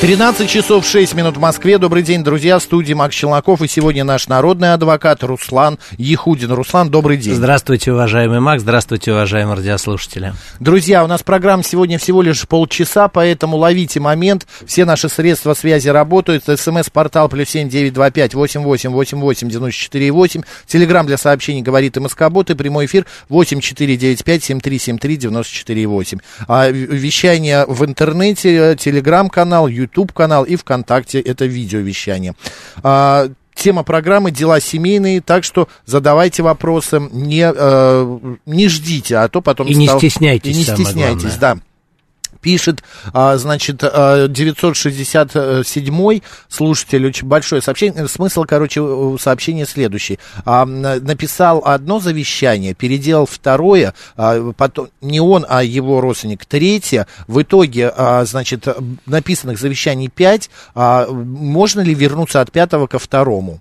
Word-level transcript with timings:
13 0.00 0.48
часов 0.48 0.86
6 0.86 1.14
минут 1.14 1.38
в 1.38 1.40
Москве. 1.40 1.76
Добрый 1.76 2.04
день, 2.04 2.22
друзья. 2.22 2.60
В 2.60 2.62
студии 2.62 2.92
Макс 2.92 3.16
Челноков. 3.16 3.62
И 3.62 3.66
сегодня 3.66 4.04
наш 4.04 4.28
народный 4.28 4.72
адвокат 4.72 5.24
Руслан 5.24 5.76
Ехудин. 5.96 6.52
Руслан, 6.52 6.88
добрый 6.88 7.16
день. 7.16 7.34
Здравствуйте, 7.34 7.90
уважаемый 7.90 8.38
Макс. 8.38 8.62
Здравствуйте, 8.62 9.10
уважаемые 9.10 9.56
радиослушатели. 9.56 10.34
Друзья, 10.60 11.02
у 11.02 11.08
нас 11.08 11.24
программа 11.24 11.64
сегодня 11.64 11.98
всего 11.98 12.22
лишь 12.22 12.46
полчаса, 12.46 13.08
поэтому 13.08 13.56
ловите 13.56 13.98
момент. 13.98 14.46
Все 14.64 14.84
наши 14.84 15.08
средства 15.08 15.54
связи 15.54 15.88
работают. 15.88 16.44
СМС-портал 16.44 17.28
плюс 17.28 17.48
семь 17.48 17.68
девять 17.68 17.94
два 17.94 18.12
пять 18.12 18.34
восемь 18.34 18.62
восемь 18.62 18.90
восемь 18.90 19.18
восемь 19.18 19.48
девяносто 19.48 19.80
четыре 19.80 20.12
восемь. 20.12 20.42
Телеграмм 20.68 21.08
для 21.08 21.18
сообщений 21.18 21.62
говорит 21.62 21.96
и 21.96 22.00
Москобот. 22.00 22.50
И 22.50 22.54
прямой 22.54 22.86
эфир 22.86 23.04
восемь 23.28 23.58
четыре 23.58 23.96
девять 23.96 24.22
пять 24.22 24.44
семь 24.44 24.60
три 24.60 24.78
семь 24.78 24.96
три 24.96 25.16
девяносто 25.16 25.52
четыре 25.52 25.88
восемь. 25.88 26.18
А 26.46 26.68
вещание 26.68 27.64
в 27.66 27.84
интернете, 27.84 28.76
телеграм-канал, 28.78 29.66
YouTube 29.66 29.87
YouTube-канал 29.88 30.44
и 30.44 30.56
ВКонтакте 30.56 31.20
это 31.20 31.46
видеовещание. 31.46 32.34
А, 32.82 33.28
тема 33.54 33.82
программы 33.82 34.30
«Дела 34.30 34.60
семейные», 34.60 35.20
так 35.20 35.44
что 35.44 35.68
задавайте 35.84 36.42
вопросы, 36.42 37.00
не, 37.12 37.50
э, 37.54 38.18
не 38.46 38.68
ждите, 38.68 39.16
а 39.16 39.28
то 39.28 39.40
потом... 39.40 39.66
И 39.66 39.74
стал... 39.74 39.96
не 39.96 39.98
стесняйтесь, 39.98 40.54
И 40.54 40.58
не 40.58 40.64
стесняйтесь, 40.64 41.36
да 41.36 41.58
пишет, 42.40 42.82
а, 43.12 43.36
значит, 43.36 43.78
967 43.78 46.20
слушатель, 46.48 47.06
очень 47.06 47.26
большое 47.26 47.62
сообщение. 47.62 48.08
Смысл, 48.08 48.44
короче, 48.44 49.16
сообщения 49.20 49.66
следующий. 49.66 50.18
А, 50.44 50.64
написал 50.64 51.62
одно 51.64 52.00
завещание, 52.00 52.74
переделал 52.74 53.26
второе, 53.26 53.94
а, 54.16 54.52
потом, 54.56 54.88
не 55.00 55.20
он, 55.20 55.46
а 55.48 55.62
его 55.62 56.00
родственник, 56.00 56.46
третье. 56.46 57.06
В 57.26 57.42
итоге, 57.42 57.92
значит, 58.24 58.66
написанных 59.06 59.58
завещаний 59.58 60.08
5. 60.08 60.50
Можно 60.74 61.80
ли 61.80 61.94
вернуться 61.94 62.40
от 62.40 62.52
пятого 62.52 62.86
ко 62.86 62.98
второму? 62.98 63.60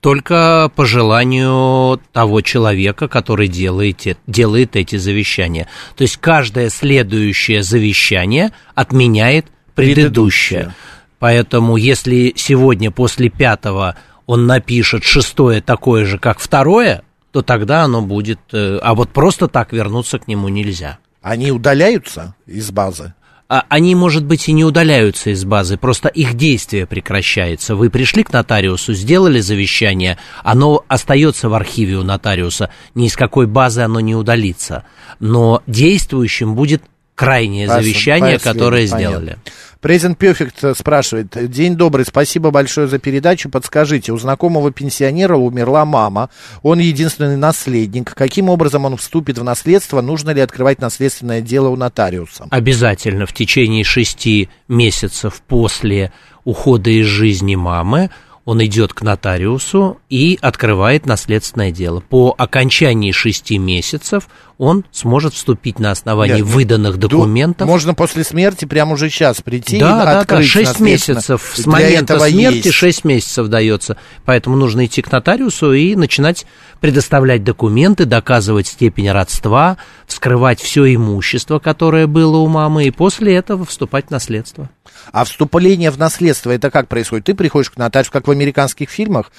Только 0.00 0.70
по 0.74 0.86
желанию 0.86 2.00
того 2.12 2.40
человека, 2.40 3.08
который 3.08 3.48
делает, 3.48 4.18
делает 4.26 4.76
эти 4.76 4.96
завещания. 4.96 5.68
То 5.96 6.02
есть 6.02 6.18
каждое 6.18 6.70
следующее 6.70 7.62
завещание 7.62 8.52
отменяет 8.74 9.46
предыдущее. 9.74 10.60
предыдущее. 10.60 10.74
Поэтому 11.18 11.76
если 11.76 12.32
сегодня 12.36 12.90
после 12.90 13.28
пятого 13.28 13.96
он 14.26 14.46
напишет 14.46 15.04
шестое 15.04 15.60
такое 15.60 16.04
же, 16.04 16.18
как 16.18 16.38
второе, 16.38 17.02
то 17.32 17.42
тогда 17.42 17.82
оно 17.82 18.02
будет... 18.02 18.40
Э, 18.52 18.78
а 18.82 18.94
вот 18.94 19.10
просто 19.10 19.48
так 19.48 19.72
вернуться 19.72 20.18
к 20.18 20.28
нему 20.28 20.48
нельзя. 20.48 20.98
Они 21.22 21.50
удаляются 21.50 22.34
из 22.46 22.70
базы? 22.70 23.14
А, 23.50 23.64
они, 23.70 23.94
может 23.94 24.24
быть, 24.24 24.46
и 24.48 24.52
не 24.52 24.62
удаляются 24.62 25.30
из 25.30 25.46
базы, 25.46 25.78
просто 25.78 26.08
их 26.08 26.34
действие 26.34 26.86
прекращается. 26.86 27.74
Вы 27.74 27.88
пришли 27.88 28.22
к 28.22 28.30
нотариусу, 28.30 28.92
сделали 28.92 29.40
завещание, 29.40 30.18
оно 30.44 30.84
остается 30.86 31.48
в 31.48 31.54
архиве 31.54 31.96
у 31.96 32.02
нотариуса, 32.02 32.70
ни 32.94 33.06
из 33.06 33.16
какой 33.16 33.46
базы 33.46 33.80
оно 33.80 34.00
не 34.00 34.14
удалится. 34.14 34.84
Но 35.18 35.62
действующим 35.66 36.54
будет 36.54 36.82
крайнее 37.14 37.68
завещание, 37.68 38.38
которое 38.38 38.84
сделали. 38.84 39.38
Презент 39.80 40.20
Perfect 40.20 40.74
спрашивает. 40.74 41.28
День 41.50 41.76
добрый, 41.76 42.04
спасибо 42.04 42.50
большое 42.50 42.88
за 42.88 42.98
передачу. 42.98 43.48
Подскажите, 43.48 44.12
у 44.12 44.18
знакомого 44.18 44.72
пенсионера 44.72 45.36
умерла 45.36 45.84
мама. 45.84 46.30
Он 46.62 46.80
единственный 46.80 47.36
наследник. 47.36 48.12
Каким 48.14 48.48
образом 48.48 48.84
он 48.86 48.96
вступит 48.96 49.38
в 49.38 49.44
наследство? 49.44 50.00
Нужно 50.00 50.30
ли 50.30 50.40
открывать 50.40 50.80
наследственное 50.80 51.40
дело 51.40 51.68
у 51.68 51.76
нотариуса? 51.76 52.46
Обязательно 52.50 53.26
в 53.26 53.32
течение 53.32 53.84
шести 53.84 54.48
месяцев 54.66 55.40
после 55.46 56.12
ухода 56.44 56.90
из 56.90 57.06
жизни 57.06 57.54
мамы 57.54 58.10
он 58.48 58.64
идет 58.64 58.94
к 58.94 59.02
нотариусу 59.02 60.00
и 60.08 60.38
открывает 60.40 61.04
наследственное 61.04 61.70
дело. 61.70 62.00
По 62.00 62.34
окончании 62.38 63.12
шести 63.12 63.58
месяцев 63.58 64.26
он 64.56 64.86
сможет 64.90 65.34
вступить 65.34 65.78
на 65.78 65.90
основании 65.90 66.38
Нет, 66.38 66.46
выданных 66.46 66.96
документов. 66.96 67.68
Можно 67.68 67.92
после 67.92 68.24
смерти 68.24 68.64
прямо 68.64 68.94
уже 68.94 69.10
сейчас 69.10 69.42
прийти 69.42 69.78
да, 69.78 70.02
и 70.02 70.04
да, 70.04 70.20
открыть 70.20 70.52
да, 70.52 70.64
6 70.64 70.80
месяцев 70.80 71.52
с 71.54 71.66
момента 71.66 72.18
смерти 72.18 72.68
есть. 72.68 72.72
6 72.72 73.04
месяцев 73.04 73.48
дается. 73.48 73.98
Поэтому 74.24 74.56
нужно 74.56 74.86
идти 74.86 75.02
к 75.02 75.12
нотариусу 75.12 75.74
и 75.74 75.94
начинать 75.94 76.46
предоставлять 76.80 77.44
документы, 77.44 78.04
доказывать 78.04 78.66
степень 78.66 79.10
родства, 79.10 79.76
вскрывать 80.06 80.60
все 80.60 80.92
имущество, 80.94 81.58
которое 81.58 82.06
было 82.06 82.38
у 82.38 82.48
мамы, 82.48 82.86
и 82.86 82.90
после 82.90 83.36
этого 83.36 83.64
вступать 83.64 84.06
в 84.06 84.10
наследство. 84.10 84.70
А 85.12 85.24
вступление 85.24 85.90
в 85.90 85.98
наследство, 85.98 86.50
это 86.50 86.70
как 86.70 86.88
происходит? 86.88 87.26
Ты 87.26 87.34
приходишь 87.34 87.70
к 87.70 87.76
нотариусу, 87.76 88.10
как 88.10 88.26
в 88.26 88.32
американских 88.38 88.90
фильмах, 88.90 89.30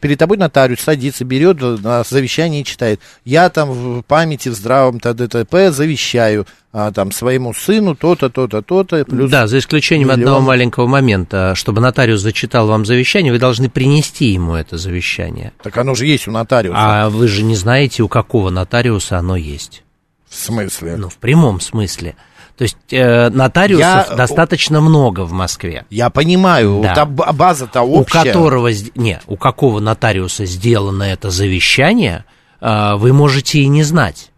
перед 0.00 0.18
тобой 0.18 0.36
нотариус 0.36 0.80
садится, 0.80 1.24
берет 1.24 1.60
на 1.60 2.02
завещание 2.04 2.62
и 2.62 2.64
читает. 2.64 3.00
Я 3.24 3.48
там 3.48 3.70
в 3.70 4.02
памяти, 4.02 4.48
в 4.48 4.54
здравом 4.54 5.00
ТДТП 5.00 5.70
завещаю 5.70 6.46
а, 6.72 6.92
там 6.92 7.10
своему 7.10 7.52
сыну 7.52 7.96
то-то, 7.96 8.28
то-то, 8.28 8.62
то-то. 8.62 9.04
Плюс 9.04 9.30
да, 9.30 9.46
за 9.46 9.58
исключением 9.58 10.08
миллион. 10.08 10.20
одного 10.20 10.40
маленького 10.40 10.86
момента. 10.86 11.54
Чтобы 11.56 11.80
нотариус 11.80 12.20
зачитал 12.20 12.68
вам 12.68 12.86
завещание, 12.86 13.32
вы 13.32 13.38
должны 13.38 13.68
принести 13.68 14.26
ему 14.26 14.54
это 14.54 14.78
завещание. 14.78 15.52
Так 15.62 15.76
оно 15.78 15.94
же 15.94 16.06
есть 16.06 16.28
у 16.28 16.30
нотариуса. 16.30 16.78
А 16.78 17.08
вы 17.10 17.26
же 17.26 17.42
не 17.42 17.56
знаете, 17.56 18.02
у 18.02 18.08
какого 18.08 18.50
нотариуса 18.50 19.18
оно 19.18 19.36
есть. 19.36 19.82
В 20.28 20.36
смысле? 20.36 20.96
Ну, 20.96 21.08
в 21.08 21.16
прямом 21.16 21.60
смысле. 21.60 22.14
То 22.60 22.64
есть 22.64 22.76
э, 22.90 23.30
нотариусов 23.30 24.10
я, 24.10 24.16
достаточно 24.16 24.82
много 24.82 25.20
в 25.20 25.32
Москве. 25.32 25.86
Я 25.88 26.10
понимаю, 26.10 26.82
да. 26.82 27.06
база-то 27.06 27.80
общая. 27.80 28.20
У 28.20 28.24
которого, 28.26 28.68
не, 28.96 29.18
у 29.26 29.38
какого 29.38 29.80
нотариуса 29.80 30.44
сделано 30.44 31.04
это 31.04 31.30
завещание, 31.30 32.26
э, 32.60 32.96
вы 32.96 33.14
можете 33.14 33.60
и 33.60 33.66
не 33.66 33.82
знать. 33.82 34.30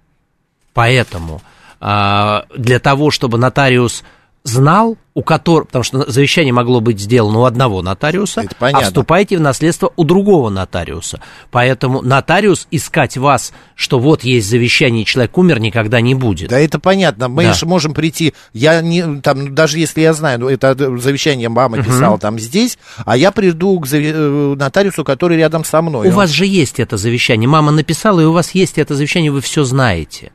Поэтому 0.73 1.43
э, 1.81 2.43
для 2.57 2.79
того, 2.79 3.11
чтобы 3.11 3.39
нотариус 3.39 4.05
знал, 4.45 4.97
у 5.15 5.23
которого, 5.23 5.67
потому 5.67 5.83
что 5.85 6.11
завещание 6.11 6.53
могло 6.53 6.81
быть 6.81 6.99
сделано 6.99 7.41
у 7.41 7.45
одного 7.45 7.83
нотариуса, 7.83 8.45
а 8.59 8.81
вступаете 8.81 9.37
в 9.37 9.41
наследство 9.41 9.93
у 9.97 10.05
другого 10.05 10.49
нотариуса. 10.49 11.21
Поэтому 11.51 12.03
нотариус 12.03 12.67
искать 12.71 13.17
вас, 13.17 13.53
что 13.75 13.99
вот 13.99 14.25
есть 14.25 14.49
завещание, 14.49 15.03
и 15.03 15.07
человек 15.07 15.37
умер, 15.37 15.61
никогда 15.61 16.01
не 16.01 16.15
будет. 16.15 16.51
Да, 16.51 16.59
это 16.59 16.79
понятно. 16.79 17.29
Мы 17.29 17.45
да. 17.45 17.53
же 17.53 17.67
можем 17.67 17.95
прийти, 17.95 18.35
я 18.53 18.81
не, 18.81 19.21
там, 19.21 19.55
даже 19.55 19.79
если 19.79 20.01
я 20.01 20.13
знаю, 20.15 20.41
ну, 20.41 20.49
это 20.49 20.75
завещание 20.99 21.49
мама 21.49 21.83
писала 21.83 22.15
угу. 22.15 22.21
там 22.21 22.39
здесь, 22.39 22.79
а 23.05 23.17
я 23.17 23.33
приду 23.33 23.79
к 23.81 23.93
э, 23.93 24.55
нотариусу, 24.57 25.05
который 25.05 25.37
рядом 25.37 25.65
со 25.65 25.83
мной. 25.83 26.09
У 26.09 26.11
Он... 26.11 26.17
вас 26.17 26.31
же 26.31 26.47
есть 26.47 26.81
это 26.81 26.97
завещание. 26.97 27.49
Мама 27.49 27.71
написала, 27.71 28.21
и 28.21 28.25
у 28.25 28.33
вас 28.33 28.53
есть 28.53 28.79
это 28.79 28.97
завещание, 28.97 29.31
вы 29.31 29.41
все 29.41 29.65
знаете. 29.65 30.33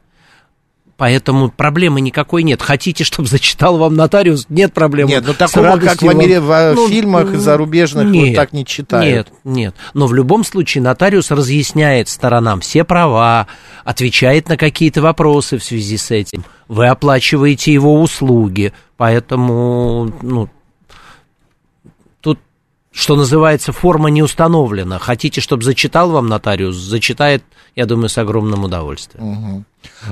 Поэтому 0.97 1.49
проблемы 1.49 2.01
никакой 2.01 2.41
нет. 2.41 2.61
Хотите, 2.63 3.03
чтобы 3.03 3.27
зачитал 3.27 3.77
вам 3.77 3.95
нотариус? 3.95 4.47
Нет 4.49 4.73
проблем. 4.73 5.07
Нет, 5.07 5.23
ну 5.27 5.33
такого, 5.35 5.77
как 5.77 6.01
в, 6.01 6.09
Амери... 6.09 6.37
в 6.37 6.73
ну, 6.75 6.89
фильмах 6.89 7.29
зарубежных, 7.35 8.07
нет, 8.07 8.29
вот 8.29 8.35
так 8.35 8.51
не 8.51 8.65
читают. 8.65 9.27
Нет, 9.27 9.55
нет. 9.57 9.75
Но 9.93 10.07
в 10.07 10.15
любом 10.15 10.43
случае 10.43 10.81
нотариус 10.81 11.29
разъясняет 11.29 12.09
сторонам 12.09 12.61
все 12.61 12.83
права, 12.83 13.45
отвечает 13.85 14.49
на 14.49 14.57
какие-то 14.57 15.03
вопросы 15.03 15.59
в 15.59 15.63
связи 15.63 15.97
с 15.97 16.09
этим. 16.09 16.43
Вы 16.67 16.87
оплачиваете 16.87 17.71
его 17.71 18.01
услуги. 18.01 18.73
Поэтому, 18.97 20.11
ну, 20.23 20.49
что 22.97 23.15
называется, 23.15 23.71
форма 23.71 24.09
не 24.09 24.23
установлена. 24.23 24.97
Хотите, 24.97 25.39
чтобы 25.39 25.61
зачитал 25.63 26.09
вам 26.09 26.25
нотариус? 26.25 26.75
Зачитает, 26.75 27.43
я 27.75 27.85
думаю, 27.85 28.09
с 28.09 28.17
огромным 28.17 28.63
удовольствием. 28.63 29.31
Угу. 29.31 29.63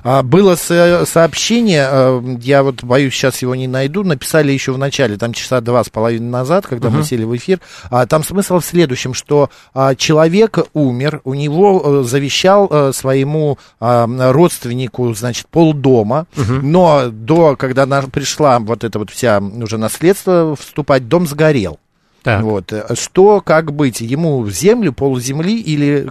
А, 0.04 0.22
было 0.22 0.56
сообщение, 0.56 1.88
э, 1.90 2.22
я 2.42 2.62
вот 2.62 2.84
боюсь, 2.84 3.14
сейчас 3.14 3.42
его 3.42 3.56
не 3.56 3.68
найду, 3.68 4.04
написали 4.04 4.52
еще 4.52 4.72
в 4.72 4.78
начале, 4.78 5.18
там 5.18 5.34
часа 5.34 5.62
два 5.62 5.84
с 5.84 5.90
половиной 5.90 6.30
назад, 6.30 6.68
когда 6.68 6.90
uh-huh. 6.90 6.98
мы 6.98 7.04
сели 7.04 7.24
в 7.24 7.36
эфир. 7.36 7.60
А, 7.90 8.06
там 8.06 8.24
смысл 8.24 8.60
в 8.60 8.66
следующем, 8.66 9.16
что 9.16 9.50
а, 9.74 9.96
человек 9.96 10.60
умер, 10.74 11.22
у 11.24 11.34
него 11.34 11.82
э, 11.84 12.04
завещал 12.04 12.68
э, 12.70 12.92
своему 12.94 13.58
родственнику, 13.80 15.12
значит, 15.16 15.48
полдома, 15.48 16.28
uh-huh. 16.36 16.62
но 16.62 17.10
до, 17.10 17.56
когда 17.56 17.86
пришла 18.04 18.60
вот 18.60 18.84
эта 18.84 19.00
вот 19.00 19.10
вся 19.10 19.40
уже 19.40 19.78
наследство 19.80 20.56
вступать, 20.56 21.08
дом 21.08 21.26
сгорел. 21.26 21.80
Так. 22.26 22.42
Вот. 22.42 22.74
Что, 22.96 23.40
как 23.40 23.72
быть? 23.72 24.02
Ему 24.02 24.42
в 24.42 24.50
землю, 24.50 24.92
полземли 24.92 25.62
или 25.62 26.10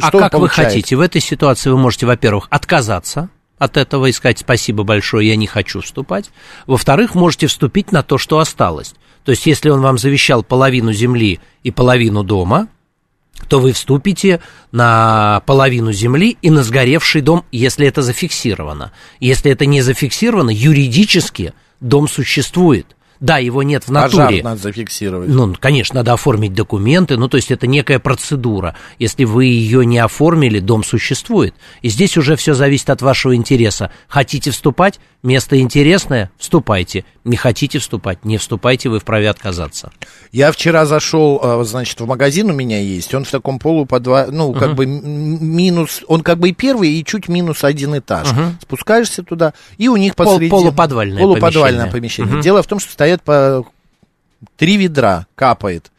а 0.00 0.10
как 0.10 0.34
вы 0.34 0.48
хотите? 0.48 0.96
В 0.96 1.00
этой 1.00 1.20
ситуации 1.20 1.70
вы 1.70 1.78
можете, 1.78 2.04
во-первых, 2.04 2.48
отказаться 2.50 3.30
от 3.58 3.76
этого 3.76 4.06
и 4.06 4.12
сказать 4.12 4.40
спасибо 4.40 4.82
большое, 4.82 5.28
я 5.28 5.36
не 5.36 5.46
хочу 5.46 5.80
вступать. 5.80 6.30
Во-вторых, 6.66 7.14
можете 7.14 7.46
вступить 7.46 7.92
на 7.92 8.02
то, 8.02 8.18
что 8.18 8.40
осталось. 8.40 8.94
То 9.24 9.30
есть, 9.30 9.46
если 9.46 9.70
он 9.70 9.80
вам 9.82 9.98
завещал 9.98 10.42
половину 10.42 10.92
земли 10.92 11.38
и 11.62 11.70
половину 11.70 12.24
дома, 12.24 12.66
то 13.48 13.60
вы 13.60 13.70
вступите 13.70 14.40
на 14.72 15.44
половину 15.46 15.92
земли 15.92 16.36
и 16.42 16.50
на 16.50 16.64
сгоревший 16.64 17.20
дом, 17.20 17.44
если 17.52 17.86
это 17.86 18.02
зафиксировано. 18.02 18.90
Если 19.20 19.52
это 19.52 19.64
не 19.64 19.80
зафиксировано, 19.80 20.50
юридически 20.50 21.54
дом 21.78 22.08
существует. 22.08 22.96
Да, 23.22 23.38
его 23.38 23.62
нет 23.62 23.84
в 23.86 23.92
натуре. 23.92 24.26
Пожар 24.26 24.42
надо 24.42 24.60
зафиксировать. 24.60 25.28
Ну, 25.28 25.54
конечно, 25.60 26.00
надо 26.00 26.14
оформить 26.14 26.54
документы, 26.54 27.16
ну, 27.16 27.28
то 27.28 27.36
есть 27.36 27.52
это 27.52 27.68
некая 27.68 28.00
процедура. 28.00 28.74
Если 28.98 29.22
вы 29.22 29.44
ее 29.44 29.86
не 29.86 29.98
оформили, 30.00 30.58
дом 30.58 30.82
существует. 30.82 31.54
И 31.82 31.88
здесь 31.88 32.16
уже 32.16 32.34
все 32.34 32.54
зависит 32.54 32.90
от 32.90 33.00
вашего 33.00 33.36
интереса. 33.36 33.92
Хотите 34.08 34.50
вступать, 34.50 34.98
место 35.22 35.58
интересное, 35.58 36.30
вступайте. 36.36 37.04
Не 37.24 37.36
хотите 37.36 37.78
вступать, 37.78 38.24
не 38.24 38.38
вступайте, 38.38 38.88
вы 38.88 38.98
вправе 38.98 39.30
отказаться. 39.30 39.92
Я 40.32 40.50
вчера 40.50 40.84
зашел, 40.84 41.40
а, 41.42 41.62
значит, 41.64 42.00
в 42.00 42.06
магазин 42.06 42.50
у 42.50 42.52
меня 42.52 42.80
есть, 42.80 43.14
он 43.14 43.24
в 43.24 43.30
таком 43.30 43.58
полуподва... 43.58 44.26
ну, 44.30 44.52
как 44.52 44.70
uh-huh. 44.70 44.74
бы 44.74 44.86
минус, 44.86 46.02
он 46.08 46.22
как 46.22 46.38
бы 46.38 46.48
и 46.48 46.52
первый, 46.52 46.90
и 46.90 47.04
чуть 47.04 47.28
минус 47.28 47.62
один 47.62 47.96
этаж. 47.96 48.28
Uh-huh. 48.28 48.52
Спускаешься 48.60 49.22
туда, 49.22 49.54
и 49.78 49.88
у 49.88 49.96
них 49.96 50.16
посреди... 50.16 50.50
Пол, 50.50 50.62
полуподвальное, 50.62 51.22
полуподвальное 51.22 51.90
помещение. 51.90 51.92
помещение. 51.92 52.34
Uh-huh. 52.36 52.42
Дело 52.42 52.62
в 52.62 52.66
том, 52.66 52.80
что 52.80 52.90
стоят 52.92 53.22
по 53.22 53.64
три 54.56 54.76
ведра, 54.76 55.26
капает 55.36 55.91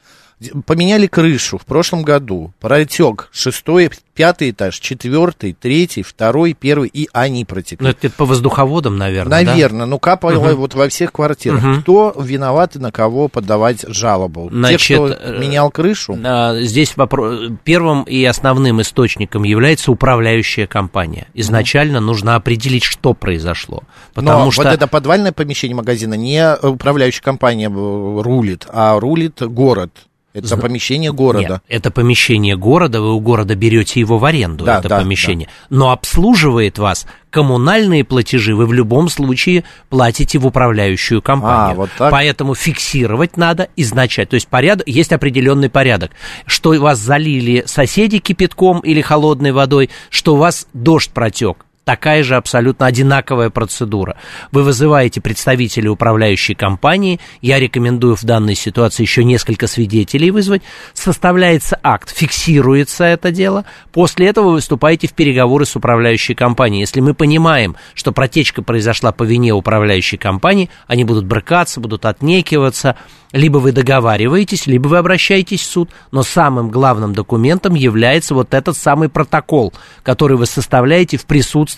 поменяли 0.66 1.08
крышу 1.08 1.58
в 1.58 1.66
прошлом 1.66 2.04
году, 2.04 2.54
протек 2.60 3.30
шестой, 3.32 3.90
пятый 4.14 4.52
этаж, 4.52 4.80
четвертый, 4.80 5.54
третий, 5.60 6.04
второй, 6.04 6.54
первый, 6.54 6.90
и 6.90 7.10
они 7.14 7.46
протекли. 7.46 7.86
Ну, 7.86 7.90
это 7.92 8.10
по 8.10 8.26
воздуховодам, 8.26 8.98
наверное, 8.98 9.44
Наверное, 9.44 9.82
да? 9.82 9.86
ну 9.86 10.00
капало 10.00 10.38
угу. 10.38 10.62
вот 10.62 10.76
во 10.76 10.88
всех 10.90 11.12
квартирах. 11.12 11.64
Угу. 11.64 11.82
Кто 11.82 12.16
виноват 12.20 12.76
и 12.76 12.80
на 12.80 12.92
кого 12.92 13.28
подавать 13.28 13.86
жалобу? 13.88 14.50
Значит, 14.52 14.82
Те, 14.82 14.96
кто 14.96 15.08
э, 15.08 15.40
менял 15.40 15.72
крышу? 15.72 16.18
Здесь 16.62 16.96
вопрос, 16.96 17.52
первым 17.64 18.04
и 18.04 18.24
основным 18.24 18.82
источником 18.82 19.44
является 19.44 19.92
управляющая 19.92 20.68
компания. 20.68 21.28
Изначально 21.34 22.00
угу. 22.00 22.08
нужно 22.08 22.36
определить, 22.36 22.84
что 22.84 23.14
произошло. 23.14 23.84
Потому 24.14 24.46
Но 24.46 24.52
что... 24.52 24.64
вот 24.64 24.74
это 24.74 24.88
подвальное 24.88 25.32
помещение 25.32 25.76
магазина 25.76 26.14
не 26.14 26.56
управляющая 26.56 27.24
компания 27.24 27.70
рулит, 27.70 28.68
а 28.70 29.00
рулит 29.00 29.42
город. 29.42 29.92
Это 30.34 30.58
помещение 30.58 31.14
города. 31.14 31.48
Нет, 31.48 31.62
это 31.68 31.92
помещение 31.92 32.58
города, 32.58 33.02
вы 33.02 33.14
у 33.14 33.20
города 33.20 33.54
берете 33.56 34.00
его 34.00 34.18
в 34.18 34.26
аренду, 34.26 34.66
да, 34.66 34.80
это 34.80 34.90
да, 34.90 35.00
помещение. 35.00 35.48
Да. 35.70 35.78
Но 35.78 35.92
обслуживает 35.92 36.80
вас 36.80 37.06
коммунальные 37.30 38.04
платежи, 38.04 38.56
вы 38.56 38.66
в 38.66 38.74
любом 38.74 39.10
случае 39.10 39.64
платите 39.90 40.40
в 40.40 40.48
управляющую 40.48 41.22
компанию. 41.22 41.74
А, 41.74 41.76
вот 41.76 41.90
так? 41.98 42.12
Поэтому 42.12 42.56
фиксировать 42.56 43.38
надо 43.38 43.70
изначально. 43.76 44.30
То 44.30 44.36
есть 44.36 44.48
порядок, 44.48 44.88
есть 44.88 45.14
определенный 45.14 45.70
порядок. 45.70 46.12
Что 46.48 46.74
вас 46.80 46.98
залили 46.98 47.64
соседи 47.68 48.18
кипятком 48.18 48.80
или 48.80 49.02
холодной 49.02 49.52
водой, 49.52 49.92
что 50.10 50.34
у 50.34 50.38
вас 50.38 50.68
дождь 50.74 51.12
протек 51.12 51.58
такая 51.84 52.24
же 52.24 52.36
абсолютно 52.36 52.86
одинаковая 52.86 53.50
процедура. 53.50 54.18
Вы 54.52 54.64
вызываете 54.64 55.22
представителей 55.22 55.90
управляющей 55.90 56.56
компании, 56.56 57.20
я 57.42 57.60
рекомендую 57.60 58.16
в 58.16 58.24
данной 58.24 58.56
ситуации 58.56 59.04
еще 59.04 59.24
несколько 59.24 59.68
свидетелей 59.68 60.32
вызвать, 60.32 60.64
составляется 60.94 61.80
акт, 61.84 62.16
фиксируется 62.16 63.04
это 63.04 63.32
дело, 63.32 63.66
после 63.92 64.28
этого 64.28 64.48
вы 64.48 64.54
выступаете 64.54 65.08
в 65.08 65.14
переговоры 65.14 65.66
с 65.66 65.76
управляющей 65.76 66.36
компанией. 66.36 66.82
Если 66.82 67.02
мы 67.02 67.14
понимаем, 67.14 67.76
что 67.94 68.12
протечка 68.12 68.62
произошла 68.62 69.12
по 69.12 69.24
вине 69.24 69.54
управляющей 69.54 70.18
компании, 70.18 70.70
они 70.88 71.04
будут 71.04 71.26
брыкаться, 71.26 71.80
будут 71.80 72.06
отнекиваться, 72.06 72.96
либо 73.32 73.58
вы 73.58 73.72
договариваетесь, 73.72 74.68
либо 74.68 74.88
вы 74.88 74.98
обращаетесь 75.00 75.62
в 75.62 75.66
суд, 75.66 75.90
но 76.12 76.24
самым 76.24 76.70
главным 76.70 77.14
документом 77.14 77.74
является 77.74 78.36
вот 78.36 78.54
этот 78.54 78.78
самый 78.78 79.10
протокол, 79.10 79.74
который 80.04 80.38
вы 80.38 80.46
составляете 80.46 81.18
в 81.18 81.26
присутствии 81.26 81.73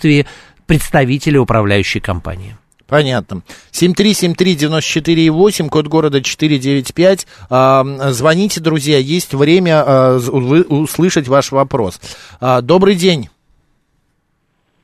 представителя 0.66 1.40
управляющей 1.40 2.00
компании. 2.00 2.56
Понятно. 2.88 3.42
7373948, 3.72 5.68
код 5.68 5.88
города 5.88 6.22
495. 6.22 7.26
А, 7.50 7.84
звоните, 8.10 8.60
друзья, 8.60 8.98
есть 8.98 9.34
время 9.34 9.82
а, 9.84 10.16
услышать 10.16 11.26
ваш 11.26 11.50
вопрос. 11.50 12.00
А, 12.40 12.60
добрый 12.62 12.94
день. 12.94 13.28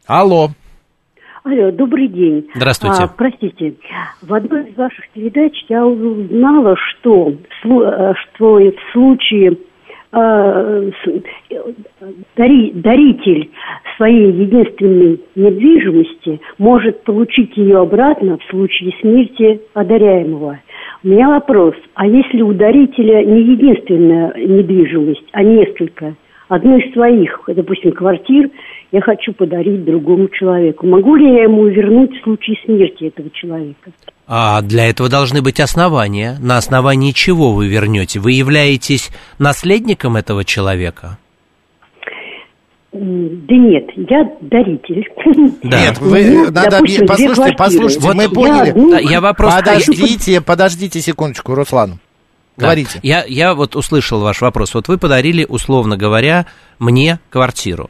Алло. 0.06 0.50
Алло, 1.44 1.70
добрый 1.73 2.08
день. 2.08 2.49
Здравствуйте. 2.55 3.03
А, 3.03 3.08
простите, 3.08 3.75
в 4.20 4.32
одной 4.32 4.70
из 4.70 4.76
ваших 4.76 5.08
передач 5.11 5.53
я 5.69 5.85
узнала, 5.85 6.76
что, 6.76 7.31
э, 7.31 8.12
что 8.15 8.55
в 8.55 8.75
случае 8.93 9.58
даритель 12.37 13.50
своей 13.97 14.32
единственной 14.32 15.20
недвижимости 15.35 16.41
может 16.59 17.03
получить 17.05 17.56
ее 17.56 17.79
обратно 17.79 18.37
в 18.38 18.44
случае 18.50 18.93
смерти 19.00 19.62
одаряемого. 19.73 20.61
У 21.03 21.09
меня 21.09 21.29
вопрос, 21.29 21.75
а 21.94 22.06
если 22.06 22.43
у 22.43 22.53
дарителя 22.53 23.25
не 23.25 23.41
единственная 23.41 24.35
недвижимость, 24.37 25.25
а 25.32 25.43
несколько, 25.43 26.15
одну 26.49 26.76
из 26.76 26.93
своих, 26.93 27.41
допустим, 27.47 27.93
квартир, 27.93 28.50
я 28.93 29.00
хочу 29.00 29.33
подарить 29.33 29.85
другому 29.85 30.29
человеку. 30.29 30.87
Могу 30.87 31.17
ли 31.17 31.35
я 31.35 31.44
ему 31.44 31.67
вернуть 31.67 32.11
в 32.12 32.23
случае 32.23 32.56
смерти 32.65 33.05
этого 33.05 33.31
человека? 33.31 33.91
А 34.27 34.61
для 34.61 34.89
этого 34.89 35.09
должны 35.09 35.41
быть 35.41 35.61
основания. 35.61 36.37
На 36.41 36.59
основании 36.59 37.12
чего 37.12 37.55
вы 37.55 37.69
вернете? 37.69 38.21
Вы 38.21 38.33
являетесь 38.33 39.11
наследником 39.39 40.17
этого 40.17 40.44
человека? 40.44 41.19
Да 42.93 43.55
нет, 43.56 43.89
я 43.97 44.31
даритель. 44.43 45.09
Да. 45.62 45.81
Нет, 45.81 45.99
вы 45.99 46.25
ну, 46.27 46.44
надо 46.50 46.71
допустим, 46.73 47.06
послушайте, 47.06 47.55
послушайте, 47.56 48.06
вот 48.06 48.15
мы 48.15 48.29
поняли. 48.29 48.69
Я, 48.69 48.75
ну, 48.75 48.99
я 48.99 49.21
вопрос. 49.23 49.55
Подождите, 49.55 50.43
подождите 50.43 51.00
секундочку, 51.00 51.55
Руслан. 51.55 52.00
Да. 52.59 52.67
Говорите. 52.67 53.00
Я, 53.03 53.25
я 53.27 53.55
вот 53.55 53.77
услышал 53.77 54.21
ваш 54.21 54.43
вопрос. 54.43 54.75
Вот 54.75 54.89
вы 54.89 54.99
подарили, 54.99 55.47
условно 55.49 55.97
говоря, 55.97 56.44
мне 56.79 57.19
квартиру. 57.31 57.89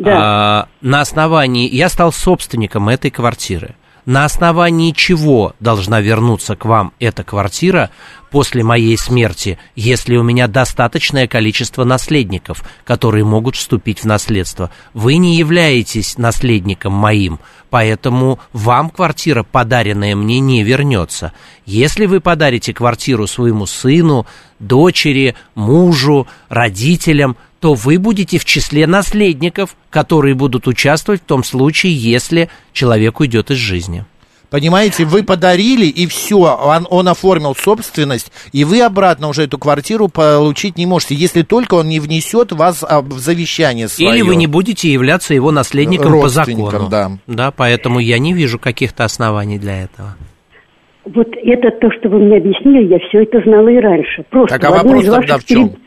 Да. 0.00 0.16
А, 0.16 0.68
на 0.80 1.02
основании... 1.02 1.68
Я 1.68 1.88
стал 1.88 2.12
собственником 2.12 2.88
этой 2.88 3.10
квартиры. 3.10 3.74
На 4.06 4.24
основании 4.24 4.92
чего 4.92 5.54
должна 5.60 6.00
вернуться 6.00 6.56
к 6.56 6.64
вам 6.64 6.92
эта 6.98 7.22
квартира 7.22 7.90
после 8.30 8.64
моей 8.64 8.96
смерти, 8.96 9.58
если 9.76 10.16
у 10.16 10.22
меня 10.22 10.48
достаточное 10.48 11.28
количество 11.28 11.84
наследников, 11.84 12.64
которые 12.84 13.24
могут 13.24 13.56
вступить 13.56 14.00
в 14.00 14.06
наследство? 14.06 14.70
Вы 14.94 15.16
не 15.16 15.36
являетесь 15.36 16.16
наследником 16.16 16.94
моим, 16.94 17.40
поэтому 17.68 18.40
вам 18.54 18.88
квартира, 18.88 19.42
подаренная 19.42 20.16
мне, 20.16 20.40
не 20.40 20.62
вернется. 20.62 21.34
Если 21.66 22.06
вы 22.06 22.20
подарите 22.20 22.72
квартиру 22.72 23.26
своему 23.26 23.66
сыну, 23.66 24.26
дочери, 24.58 25.34
мужу, 25.54 26.26
родителям– 26.48 27.36
то 27.60 27.74
вы 27.74 27.98
будете 27.98 28.38
в 28.38 28.44
числе 28.44 28.86
наследников, 28.86 29.76
которые 29.90 30.34
будут 30.34 30.66
участвовать 30.66 31.20
в 31.20 31.26
том 31.26 31.44
случае, 31.44 31.94
если 31.94 32.48
человек 32.72 33.20
уйдет 33.20 33.50
из 33.50 33.58
жизни. 33.58 34.04
Понимаете, 34.50 35.04
вы 35.04 35.22
подарили, 35.22 35.86
и 35.86 36.08
все, 36.08 36.38
он, 36.38 36.84
он 36.90 37.06
оформил 37.06 37.54
собственность, 37.54 38.32
и 38.52 38.64
вы 38.64 38.82
обратно 38.82 39.28
уже 39.28 39.44
эту 39.44 39.58
квартиру 39.58 40.08
получить 40.08 40.76
не 40.76 40.86
можете, 40.86 41.14
если 41.14 41.42
только 41.42 41.74
он 41.74 41.88
не 41.88 42.00
внесет 42.00 42.50
вас 42.50 42.82
а, 42.82 43.00
в 43.00 43.12
завещание 43.12 43.86
свое. 43.86 44.12
Или 44.12 44.22
вы 44.22 44.34
не 44.34 44.48
будете 44.48 44.92
являться 44.92 45.34
его 45.34 45.52
наследником 45.52 46.20
по 46.20 46.28
закону. 46.28 46.88
Да. 46.90 47.12
да, 47.28 47.52
поэтому 47.56 48.00
я 48.00 48.18
не 48.18 48.32
вижу 48.32 48.58
каких-то 48.58 49.04
оснований 49.04 49.58
для 49.58 49.84
этого. 49.84 50.16
Вот 51.04 51.28
это 51.44 51.70
то, 51.80 51.88
что 51.92 52.08
вы 52.08 52.18
мне 52.18 52.38
объяснили, 52.38 52.88
я 52.88 52.98
все 53.08 53.22
это 53.22 53.40
знала 53.42 53.68
и 53.68 53.78
раньше. 53.78 54.24
Просто 54.30 54.58
так, 54.58 54.68
а 54.68 54.72
вопрос 54.72 55.04
тогда 55.06 55.38
в 55.38 55.44
чем? 55.44 55.68
Перед... 55.68 55.80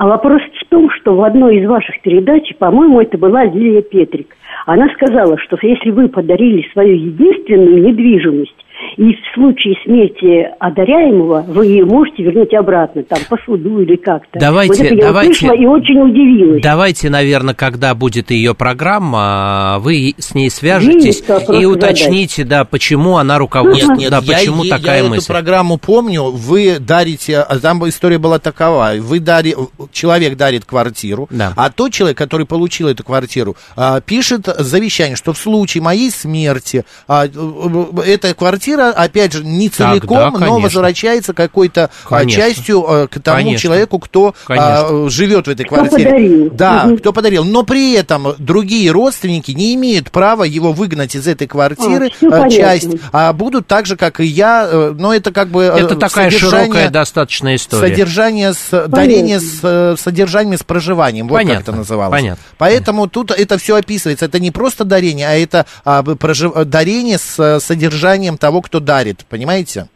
А 0.00 0.06
вопрос 0.06 0.40
в 0.40 0.59
том, 0.70 0.88
что 0.90 1.14
в 1.14 1.22
одной 1.22 1.58
из 1.58 1.68
ваших 1.68 2.00
передач, 2.00 2.54
по-моему, 2.58 3.00
это 3.00 3.18
была 3.18 3.44
Лилия 3.44 3.82
Петрик, 3.82 4.36
она 4.66 4.88
сказала, 4.94 5.36
что 5.38 5.58
если 5.60 5.90
вы 5.90 6.08
подарили 6.08 6.66
свою 6.72 6.94
единственную 6.94 7.82
недвижимость, 7.82 8.59
И 8.96 9.04
в 9.12 9.34
случае 9.34 9.74
смерти 9.84 10.48
одаряемого 10.58 11.44
вы 11.48 11.66
ее 11.66 11.84
можете 11.84 12.22
вернуть 12.22 12.52
обратно, 12.54 13.02
там, 13.02 13.18
по 13.28 13.36
суду 13.44 13.80
или 13.80 13.96
как-то. 13.96 14.38
Давайте, 14.38 14.82
вот 14.82 14.86
это 14.86 14.94
я 14.94 15.06
давайте, 15.06 15.46
и 15.46 15.66
очень 15.66 16.00
удивилась. 16.00 16.62
Давайте, 16.62 17.10
наверное, 17.10 17.54
когда 17.54 17.94
будет 17.94 18.30
ее 18.30 18.54
программа, 18.54 19.78
вы 19.80 20.14
с 20.18 20.34
ней 20.34 20.50
свяжетесь 20.50 21.22
и 21.48 21.64
уточните, 21.64 22.44
да, 22.44 22.64
почему 22.64 23.16
она 23.16 23.38
руководствует, 23.38 23.98
нет, 23.98 23.98
нет, 23.98 24.10
да, 24.10 24.20
я, 24.22 24.38
почему 24.38 24.64
я, 24.64 24.76
такая 24.76 25.02
я 25.02 25.08
мысль. 25.08 25.24
эту 25.24 25.32
программу 25.32 25.78
помню. 25.78 26.30
Вы 26.30 26.78
дарите, 26.78 27.38
а 27.38 27.58
там 27.58 27.86
история 27.88 28.18
была 28.18 28.38
такова: 28.38 28.92
вы 28.98 29.20
дари, 29.20 29.54
человек 29.92 30.36
дарит 30.36 30.64
квартиру, 30.64 31.28
Да. 31.30 31.52
а 31.56 31.70
тот 31.70 31.92
человек, 31.92 32.18
который 32.18 32.46
получил 32.46 32.88
эту 32.88 33.04
квартиру, 33.04 33.56
а, 33.76 34.00
пишет 34.00 34.46
завещание, 34.58 35.16
что 35.16 35.32
в 35.32 35.38
случае 35.38 35.82
моей 35.82 36.10
смерти 36.10 36.84
а, 37.08 37.26
э, 37.26 38.02
эта 38.06 38.34
квартира, 38.34 38.69
опять 38.78 39.32
же, 39.32 39.44
не 39.44 39.68
целиком, 39.68 40.32
да, 40.38 40.46
но 40.46 40.58
возвращается 40.60 41.32
какой-то 41.34 41.90
а, 42.06 42.18
Конечно. 42.18 42.42
частью 42.42 42.84
а, 42.88 43.06
к 43.08 43.20
тому 43.20 43.38
Конечно. 43.38 43.58
человеку, 43.62 43.98
кто 43.98 44.34
а, 44.48 44.82
Конечно. 44.84 45.10
живет 45.10 45.46
в 45.46 45.50
этой 45.50 45.64
Кто 45.64 45.74
квартире. 45.76 46.04
подарил. 46.04 46.50
Да, 46.52 46.84
Мгм. 46.86 46.98
кто 46.98 47.12
подарил. 47.12 47.44
Но 47.44 47.62
при 47.62 47.92
этом 47.94 48.34
другие 48.38 48.90
родственники 48.90 49.50
не 49.52 49.74
имеют 49.74 50.10
права 50.10 50.44
его 50.44 50.72
выгнать 50.72 51.14
из 51.14 51.26
этой 51.26 51.46
квартиры, 51.46 52.10
А, 52.22 52.30
понятно. 52.30 52.50
часть, 52.50 52.88
а 53.12 53.32
будут 53.32 53.66
так 53.66 53.86
же, 53.86 53.96
как 53.96 54.20
и 54.20 54.24
я, 54.26 54.68
э, 54.70 54.94
но 54.96 55.14
это 55.14 55.32
как 55.32 55.48
бы... 55.48 55.62
э, 55.64 55.78
Это 55.84 55.96
такая 55.96 56.30
широкая 56.30 56.90
достаточно 56.90 57.54
история. 57.54 57.88
Содержание 57.88 58.52
с, 58.54 58.86
дарение 58.88 59.40
с 59.40 59.58
э, 59.62 59.96
содержанием 59.98 60.58
с 60.58 60.62
проживанием, 60.62 61.28
вот 61.28 61.36
Понятно, 61.36 61.56
как 61.56 61.68
это 61.68 61.72
называлось. 61.78 62.12
понятно. 62.20 62.42
Поэтому 62.58 63.06
тут 63.08 63.30
это 63.30 63.58
все 63.58 63.76
описывается. 63.76 64.26
Это 64.26 64.38
не 64.38 64.50
просто 64.50 64.84
дарение, 64.84 65.28
а 65.28 65.32
это 65.32 65.66
а, 65.84 66.02
б- 66.02 66.12
прожи- 66.16 66.52
э, 66.54 66.64
дарение 66.64 67.18
с 67.18 67.38
э, 67.38 67.60
содержанием 67.60 68.36
того, 68.36 68.59
кто 68.60 68.80
дарит. 68.80 69.24
Понимаете? 69.28 69.88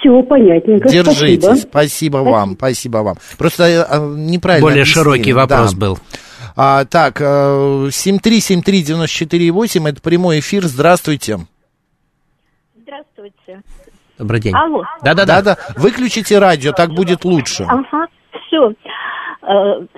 Все 0.00 0.22
понятненько, 0.22 0.88
Держитесь. 0.88 1.42
спасибо. 1.42 1.68
Спасибо 1.68 2.16
вам, 2.18 2.54
спасибо 2.54 2.98
вам. 2.98 3.16
Просто 3.38 3.64
э, 3.64 3.84
э, 3.88 3.98
неправильно 4.16 4.66
Более 4.66 4.82
объяснили. 4.82 5.04
широкий 5.04 5.32
вопрос 5.32 5.72
Да. 5.74 5.78
был. 5.80 5.98
А, 6.56 6.84
так, 6.84 7.20
э, 7.20 7.88
7373948, 7.90 9.88
это 9.88 10.00
прямой 10.02 10.40
эфир. 10.40 10.64
Здравствуйте. 10.64 11.38
Здравствуйте. 12.82 13.62
Добрый 14.18 14.40
день. 14.40 14.54
Алло. 14.54 14.82
Да-да-да. 15.02 15.42
Да-да, 15.42 15.56
выключите 15.76 16.38
радио, 16.38 16.72
так 16.72 16.90
будет 16.90 17.24
лучше. 17.24 17.64
Ага, 17.68 18.06
все. 18.46 18.72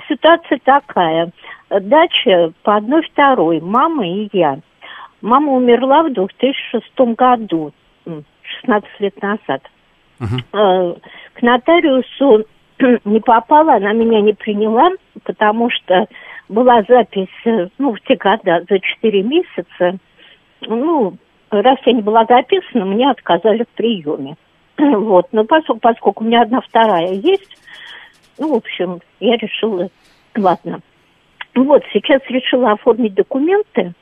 Ситуация 0.09 0.59
такая. 0.65 1.31
Дача 1.71 2.53
по 2.63 2.77
одной 2.77 3.03
второй, 3.13 3.61
мама 3.61 4.07
и 4.07 4.29
я. 4.33 4.59
Мама 5.21 5.53
умерла 5.53 6.03
в 6.05 6.13
2006 6.13 7.15
году, 7.17 7.73
16 8.61 8.89
лет 9.01 9.23
назад. 9.23 9.63
Э, 10.53 10.95
К 11.35 11.43
нотариусу 11.43 12.47
не 13.05 13.21
попала, 13.21 13.75
она 13.75 13.93
меня 13.93 14.21
не 14.21 14.33
приняла, 14.33 14.91
потому 15.25 15.71
что 15.71 16.07
была 16.49 16.83
запись, 16.89 17.29
э, 17.45 17.69
ну, 17.79 17.95
в 17.95 18.01
те 18.01 18.17
года, 18.17 18.65
за 18.69 18.79
4 18.81 19.23
месяца. 19.23 19.99
Ну, 20.63 21.17
раз 21.51 21.79
я 21.85 21.93
не 21.93 22.03
была 22.03 22.25
записана, 22.25 22.85
мне 22.85 23.11
отказали 23.11 23.65
в 23.65 23.77
приеме. 23.77 24.37
Вот, 24.79 25.27
но 25.33 25.45
поскольку, 25.45 25.81
поскольку 25.81 26.25
у 26.25 26.27
меня 26.27 26.43
одна 26.43 26.61
вторая 26.61 27.13
есть, 27.13 27.57
ну, 28.39 28.53
в 28.53 28.55
общем, 28.55 29.01
я 29.21 29.37
решила, 29.37 29.89
ладно. 30.37 30.81
Вот, 31.55 31.83
сейчас 31.93 32.21
решила 32.29 32.73
оформить 32.73 33.15
документы. 33.15 33.93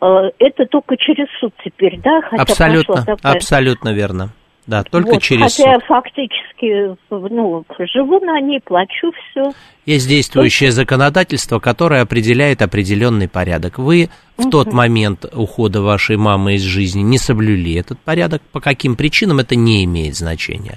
Э, 0.00 0.30
Это 0.38 0.66
только 0.66 0.96
через 0.96 1.26
суд 1.40 1.52
теперь, 1.64 1.98
да? 2.00 2.20
Хотя 2.22 2.42
Абсолютно, 2.42 3.04
такая- 3.04 3.34
абсолютно 3.34 3.92
верно. 3.92 4.30
Да, 4.68 4.82
только 4.82 5.14
Вот, 5.14 5.22
через 5.22 5.56
Хотя 5.56 5.72
я 5.72 5.78
фактически, 5.78 6.94
ну, 7.10 7.64
живу 7.94 8.20
на 8.20 8.38
ней, 8.38 8.60
плачу 8.60 9.10
все. 9.12 9.52
Есть 9.86 10.06
действующее 10.06 10.72
законодательство, 10.72 11.58
которое 11.58 12.02
определяет 12.02 12.60
определенный 12.60 13.28
порядок. 13.30 13.78
Вы 13.78 14.10
в 14.36 14.50
тот 14.50 14.74
момент 14.74 15.24
ухода 15.34 15.80
вашей 15.80 16.18
мамы 16.18 16.56
из 16.56 16.62
жизни 16.64 17.00
не 17.00 17.16
соблюли 17.16 17.76
этот 17.76 17.98
порядок. 18.00 18.42
По 18.52 18.60
каким 18.60 18.94
причинам 18.94 19.38
это 19.38 19.56
не 19.56 19.86
имеет 19.86 20.16
значения. 20.16 20.76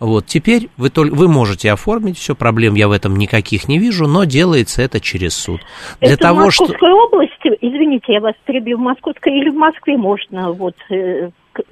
Вот 0.00 0.26
теперь 0.26 0.68
вы, 0.76 0.90
только, 0.90 1.14
вы 1.14 1.28
можете 1.28 1.70
оформить 1.70 2.18
все, 2.18 2.34
проблем 2.34 2.74
я 2.74 2.88
в 2.88 2.90
этом 2.90 3.14
никаких 3.14 3.68
не 3.68 3.78
вижу, 3.78 4.08
но 4.08 4.24
делается 4.24 4.82
это 4.82 4.98
через 4.98 5.34
суд. 5.34 5.60
Для 6.00 6.14
Это 6.14 6.22
того, 6.24 6.48
в 6.48 6.52
что... 6.52 6.64
Московской 6.64 6.90
области, 6.90 7.56
извините, 7.60 8.14
я 8.14 8.20
вас 8.20 8.34
перебью, 8.44 8.78
в 8.78 8.80
Московской 8.80 9.32
или 9.38 9.50
в 9.50 9.54
Москве 9.54 9.96
можно, 9.96 10.50
вот. 10.50 10.74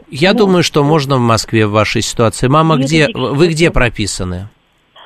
Я 0.09 0.33
ну, 0.33 0.41
думаю, 0.41 0.63
что 0.63 0.85
можно 0.85 1.17
в 1.17 1.21
Москве 1.21 1.67
в 1.67 1.73
вашей 1.73 2.03
ситуации. 2.03 2.49
Мама, 2.49 2.77
где, 2.77 3.09
вы 3.13 3.49
где 3.49 3.71
прописаны? 3.71 4.49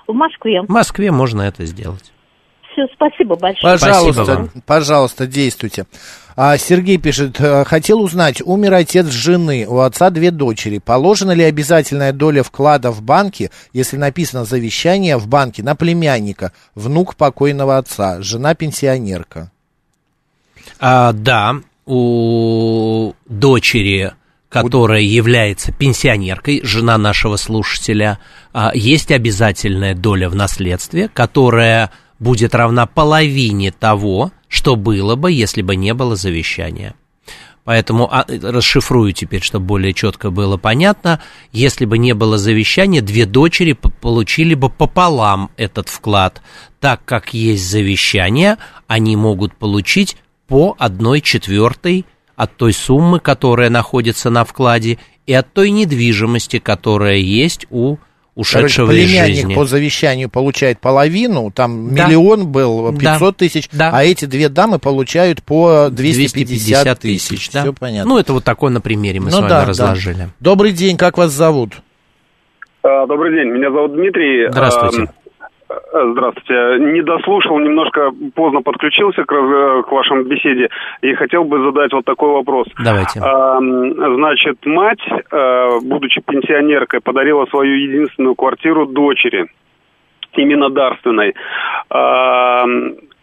В 0.07 0.13
Москве. 0.13 0.63
В 0.63 0.69
Москве 0.69 1.11
можно 1.11 1.43
это 1.43 1.65
сделать. 1.67 2.13
Все, 2.73 2.87
спасибо 2.95 3.37
большое. 3.37 3.73
Пожалуйста, 3.73 4.25
Спасибо 4.25 4.39
вам. 4.39 4.51
пожалуйста, 4.65 5.27
действуйте. 5.27 5.87
А, 6.37 6.57
Сергей 6.57 6.99
пишет, 6.99 7.41
э, 7.41 7.65
хотел 7.65 8.01
узнать, 8.01 8.41
умер 8.43 8.75
отец 8.75 9.07
жены, 9.07 9.67
у 9.69 9.81
отца 9.81 10.11
две 10.11 10.31
дочери. 10.31 10.79
Положена 10.79 11.33
ли 11.33 11.43
обязательная 11.45 12.13
доля 12.13 12.43
вклада 12.43 12.91
в 12.93 13.03
банке, 13.03 13.51
если 13.73 13.97
написано 13.97 14.45
завещание 14.45 15.17
в 15.17 15.27
банке 15.27 15.63
на 15.63 15.75
племянника, 15.75 16.53
внук 16.75 17.17
покойного 17.17 17.77
отца, 17.77 18.23
жена 18.23 18.55
пенсионерка? 18.55 19.51
А, 20.79 21.13
да, 21.13 21.57
у 21.87 23.13
дочери, 23.27 24.13
которая 24.51 25.01
является 25.01 25.73
пенсионеркой, 25.73 26.61
жена 26.65 26.99
нашего 26.99 27.37
слушателя, 27.37 28.19
а, 28.53 28.73
есть 28.75 29.13
обязательная 29.13 29.95
доля 29.95 30.29
в 30.29 30.35
наследстве, 30.35 31.09
которая 31.09 31.91
будет 32.19 32.55
равна 32.55 32.87
половине 32.87 33.71
того, 33.71 34.33
что 34.49 34.75
было 34.75 35.15
бы, 35.15 35.31
если 35.31 35.63
бы 35.63 35.77
не 35.77 35.95
было 35.95 36.17
завещания. 36.17 36.95
Поэтому 37.63 38.13
а, 38.13 38.27
расшифрую 38.27 39.13
теперь, 39.13 39.43
чтобы 39.43 39.67
более 39.67 39.93
четко 39.93 40.31
было 40.31 40.57
понятно. 40.57 41.21
Если 41.53 41.85
бы 41.85 41.97
не 41.99 42.13
было 42.13 42.37
завещания, 42.37 43.03
две 43.03 43.27
дочери 43.27 43.75
получили 43.75 44.55
бы 44.55 44.69
пополам 44.69 45.53
этот 45.57 45.89
вклад. 45.89 46.43
Так 46.81 47.05
как 47.05 47.35
есть 47.35 47.71
завещание, 47.71 48.57
они 48.89 49.15
могут 49.15 49.55
получить 49.55 50.17
по 50.49 50.75
одной 50.77 51.21
четвертой 51.21 52.05
от 52.43 52.57
той 52.57 52.73
суммы, 52.73 53.21
которая 53.21 53.69
находится 53.69 54.31
на 54.31 54.45
вкладе, 54.45 54.97
и 55.27 55.35
от 55.35 55.53
той 55.53 55.71
недвижимости, 55.71 56.59
которая 56.59 57.17
есть 57.17 57.67
у 57.71 57.97
ушедшего 58.35 58.87
Короче, 58.87 59.03
из 59.05 59.11
племянник 59.11 59.35
жизни. 59.37 59.55
по 59.55 59.65
завещанию 59.67 60.31
получает 60.31 60.81
половину, 60.81 61.51
там 61.51 61.95
Да. 61.95 62.07
миллион 62.07 62.47
был, 62.49 62.93
Да. 62.93 62.99
500 62.99 63.37
тысяч, 63.37 63.69
Да. 63.71 63.91
а 63.93 64.05
эти 64.05 64.25
две 64.25 64.49
дамы 64.49 64.79
получают 64.79 65.43
по 65.43 65.89
250, 65.91 66.99
тысяч. 67.01 67.51
да. 67.51 67.61
Все 67.63 67.73
понятно. 67.75 68.09
Ну, 68.15 68.19
это 68.19 68.33
вот 68.33 68.45
такой 68.45 68.71
на 68.71 68.81
примере 68.81 69.21
мы 69.21 69.31
с 69.31 69.35
Ну 69.35 69.41
вами 69.41 69.51
да, 69.51 69.61
да. 69.61 69.67
разложили. 69.67 70.31
Добрый 70.41 70.73
день, 70.73 70.97
как 70.97 71.19
вас 71.19 71.33
зовут? 71.33 71.83
А, 72.83 73.07
Добрый 73.07 73.33
день, 73.35 73.53
меня 73.53 73.71
зовут 73.71 73.93
Дмитрий. 73.93 74.49
Здравствуйте. 74.51 75.13
Здравствуйте. 75.93 76.79
Не 76.81 77.03
дослушал, 77.03 77.59
немножко 77.59 78.11
поздно 78.35 78.61
подключился 78.63 79.25
к, 79.25 79.27
к 79.27 79.93
вашей 79.93 80.25
беседе 80.25 80.69
и 81.01 81.15
хотел 81.15 81.45
бы 81.45 81.63
задать 81.63 81.93
вот 81.93 82.05
такой 82.05 82.33
вопрос. 82.33 82.67
Давайте. 82.83 83.21
А, 83.21 83.59
Значит, 83.61 84.65
мать, 84.67 85.03
а, 85.31 85.79
будучи 85.81 86.21
пенсионеркой, 86.21 87.01
подарила 87.01 87.47
свою 87.47 87.75
единственную 87.75 88.35
квартиру 88.35 88.87
дочери, 88.87 89.47
именно 90.35 90.71
дарственной. 90.71 91.35
А, 91.89 92.65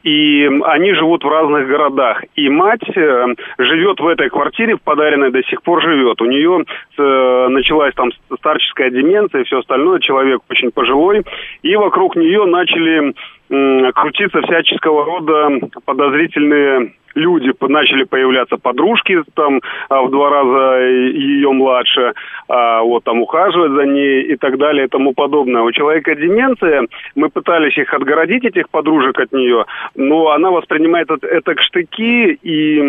И 0.08 0.50
они 0.64 0.94
живут 0.94 1.26
в 1.26 1.28
разных 1.28 1.68
городах. 1.68 2.24
И 2.38 2.48
мать 2.48 2.88
э, 2.96 3.26
живет 3.58 4.00
в 4.00 4.08
этой 4.08 4.30
квартире, 4.30 4.78
в 4.78 4.82
подаренной 4.82 5.32
до 5.32 5.44
сих 5.44 5.62
пор 5.62 5.82
живет. 5.82 6.22
У 6.22 6.26
нее 6.26 6.64
э, 6.98 7.48
началась 7.50 7.94
там 7.94 8.12
старческая 8.38 8.90
деменция 8.90 9.42
и 9.42 9.44
все 9.44 9.60
остальное. 9.60 10.00
Человек 10.00 10.40
очень 10.50 10.72
пожилой. 10.72 11.24
И 11.62 11.76
вокруг 11.76 12.16
нее 12.16 12.46
начали 12.46 13.16
крутиться 13.50 14.42
всяческого 14.42 15.06
рода 15.06 15.50
подозрительные 15.86 16.94
люди 17.18 17.52
начали 17.62 18.04
появляться 18.04 18.58
подружки 18.58 19.24
там 19.34 19.60
а, 19.90 20.02
в 20.04 20.12
два 20.12 20.30
раза 20.30 20.86
ее 20.86 21.52
младше, 21.52 22.14
а, 22.48 22.82
вот 22.82 23.04
там 23.04 23.22
ухаживать 23.22 23.72
за 23.72 23.86
ней 23.86 24.22
и 24.22 24.36
так 24.36 24.58
далее 24.58 24.86
и 24.86 24.90
тому 24.90 25.14
подобное. 25.14 25.64
У 25.64 25.72
человека 25.72 26.16
деменция, 26.16 26.88
мы 27.16 27.30
пытались 27.30 27.78
их 27.78 27.94
отгородить, 27.94 28.46
этих 28.46 28.70
подружек 28.70 29.20
от 29.20 29.32
нее, 29.32 29.66
но 29.96 30.30
она 30.30 30.52
воспринимает 30.52 31.10
это, 31.10 31.56
к 31.56 31.62
штыки 31.62 32.34
и 32.34 32.82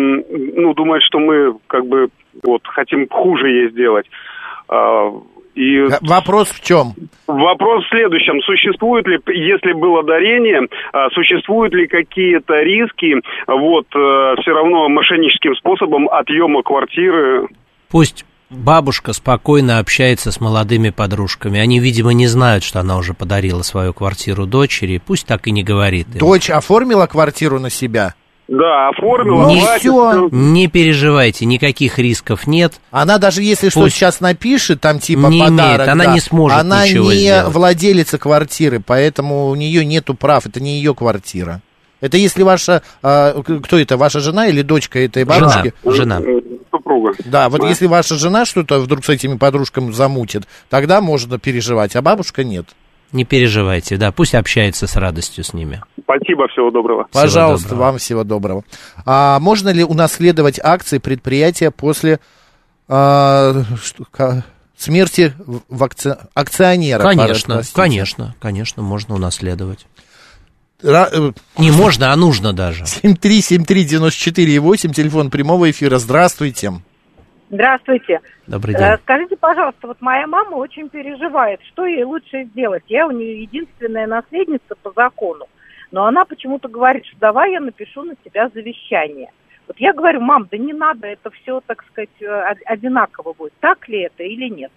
ну, 0.55 0.73
думает, 0.73 1.01
что 1.01 1.19
мы 1.19 1.55
как 1.67 1.85
бы 1.87 2.09
вот 2.43 2.61
хотим 2.67 3.07
хуже 3.09 3.49
ей 3.49 3.69
сделать. 3.71 4.05
И 5.59 5.89
Э, 5.89 5.97
Вопрос 6.01 6.49
в 6.49 6.61
чем? 6.61 6.93
Вопрос 7.27 7.83
в 7.85 7.89
следующем. 7.89 8.41
Существует 8.41 9.05
ли, 9.07 9.19
если 9.27 9.73
было 9.73 10.03
дарение, 10.03 10.61
а, 10.93 11.09
существуют 11.09 11.73
ли 11.73 11.87
какие-то 11.87 12.55
риски 12.61 13.15
вот, 13.47 13.87
все 13.89 14.51
равно 14.51 14.87
мошенническим 14.89 15.55
способом 15.55 16.07
отъема 16.09 16.63
квартиры? 16.63 17.47
Пусть 17.91 18.25
бабушка 18.49 19.13
спокойно 19.13 19.79
общается 19.79 20.31
с 20.31 20.39
молодыми 20.39 20.89
подружками. 20.89 21.59
Они, 21.59 21.79
видимо, 21.79 22.13
не 22.13 22.27
знают, 22.27 22.63
что 22.63 22.79
она 22.79 22.97
уже 22.97 23.13
подарила 23.13 23.61
свою 23.61 23.93
квартиру 23.93 24.45
дочери. 24.45 25.01
Пусть 25.05 25.27
так 25.27 25.47
и 25.47 25.51
не 25.51 25.63
говорит. 25.63 26.07
им. 26.13 26.19
Дочь 26.19 26.49
оформила 26.49 27.05
квартиру 27.07 27.59
на 27.59 27.69
себя? 27.69 28.15
Да, 28.51 28.89
оформила, 28.89 29.47
Не 29.47 29.59
платит, 29.61 29.81
всё. 29.81 30.11
всё. 30.11 30.29
Не 30.31 30.67
переживайте, 30.67 31.45
никаких 31.45 31.99
рисков 31.99 32.47
нет. 32.47 32.73
Она 32.89 33.19
даже 33.19 33.43
если 33.43 33.69
что 33.69 33.81
Пусть- 33.81 33.95
сейчас 33.95 34.21
напишет, 34.21 34.81
там 34.81 34.99
типа 34.99 35.27
Не 35.27 35.39
подарок, 35.43 35.75
имеет, 35.77 35.89
она 35.89 36.05
да, 36.05 36.13
не 36.13 36.19
сможет 36.19 36.57
Она 36.57 36.87
ничего 36.87 37.11
не 37.11 37.19
сделать. 37.19 37.53
владелица 37.53 38.17
квартиры, 38.17 38.81
поэтому 38.83 39.47
у 39.49 39.55
нее 39.55 39.85
нету 39.85 40.15
прав, 40.15 40.47
это 40.47 40.59
не 40.59 40.77
ее 40.77 40.95
квартира. 40.95 41.61
Это 42.01 42.17
если 42.17 42.41
ваша, 42.43 42.81
а, 43.03 43.39
кто 43.43 43.77
это, 43.77 43.97
ваша 43.97 44.19
жена 44.19 44.47
или 44.47 44.61
дочка 44.63 44.99
этой 44.99 45.25
бабушки? 45.25 45.73
Жена. 45.85 46.19
Жена. 46.19 46.21
Э, 46.21 46.41
Супруга. 46.71 47.13
Да, 47.25 47.49
вот 47.49 47.63
если 47.63 47.85
ваша 47.87 48.15
жена 48.15 48.45
что-то 48.45 48.79
вдруг 48.79 49.03
с 49.05 49.09
этими 49.09 49.37
подружками 49.37 49.91
замутит, 49.91 50.43
тогда 50.69 51.01
можно 51.01 51.37
переживать, 51.39 51.95
а 51.95 52.01
бабушка 52.01 52.43
нет. 52.43 52.65
Не 53.11 53.25
переживайте, 53.25 53.97
да, 53.97 54.11
пусть 54.11 54.35
общается 54.35 54.85
с 54.85 54.95
радостью 54.95 55.43
с 55.43 55.53
ними. 55.53 55.81
Спасибо, 56.03 56.47
всего 56.47 56.69
доброго. 56.69 57.07
Всего 57.09 57.21
Пожалуйста, 57.23 57.69
доброго. 57.69 57.85
вам 57.87 57.97
всего 57.97 58.23
доброго. 58.23 58.63
А 59.05 59.39
можно 59.39 59.69
ли 59.69 59.83
унаследовать 59.83 60.59
акции 60.61 60.99
предприятия 60.99 61.71
после 61.71 62.19
а, 62.87 63.63
что- 63.83 64.05
ка- 64.11 64.43
смерти 64.77 65.33
в- 65.69 65.83
акци- 65.83 66.17
акционера? 66.33 67.01
Конечно, 67.01 67.55
простите? 67.55 67.75
конечно, 67.75 68.35
конечно, 68.39 68.83
можно 68.83 69.15
унаследовать. 69.15 69.87
Ра- 70.83 71.09
э, 71.11 71.31
Не 71.57 71.71
можно, 71.71 72.13
а 72.13 72.15
нужно 72.15 72.53
даже. 72.53 72.85
7373948, 72.85 74.93
телефон 74.93 75.29
прямого 75.29 75.69
эфира. 75.69 75.97
Здравствуйте. 75.99 76.71
Здравствуйте. 77.49 78.19
Добрый 78.47 78.75
Э, 78.75 78.77
день. 78.77 78.97
Скажите, 79.03 79.35
пожалуйста, 79.37 79.87
вот 79.87 79.97
моя 80.01 80.27
мама 80.27 80.55
очень 80.55 80.89
переживает, 80.89 81.59
что 81.71 81.85
ей 81.85 82.03
лучше 82.03 82.43
сделать. 82.51 82.83
Я 82.87 83.07
у 83.07 83.11
нее 83.11 83.41
единственная 83.41 84.07
наследница 84.07 84.75
по 84.83 84.91
закону, 84.95 85.45
но 85.91 86.05
она 86.05 86.25
почему-то 86.25 86.67
говорит, 86.67 87.05
что 87.05 87.17
давай 87.19 87.53
я 87.53 87.59
напишу 87.59 88.03
на 88.03 88.13
тебя 88.23 88.49
завещание. 88.53 89.31
Вот 89.67 89.77
я 89.79 89.93
говорю, 89.93 90.21
мам, 90.21 90.47
да 90.49 90.57
не 90.57 90.73
надо, 90.73 91.07
это 91.07 91.29
все, 91.31 91.61
так 91.65 91.83
сказать, 91.91 92.09
э, 92.21 92.25
од- 92.51 92.57
одинаково 92.65 93.33
будет. 93.33 93.53
Так 93.59 93.87
ли 93.89 94.01
это 94.01 94.23
или 94.23 94.47
нет? 94.49 94.71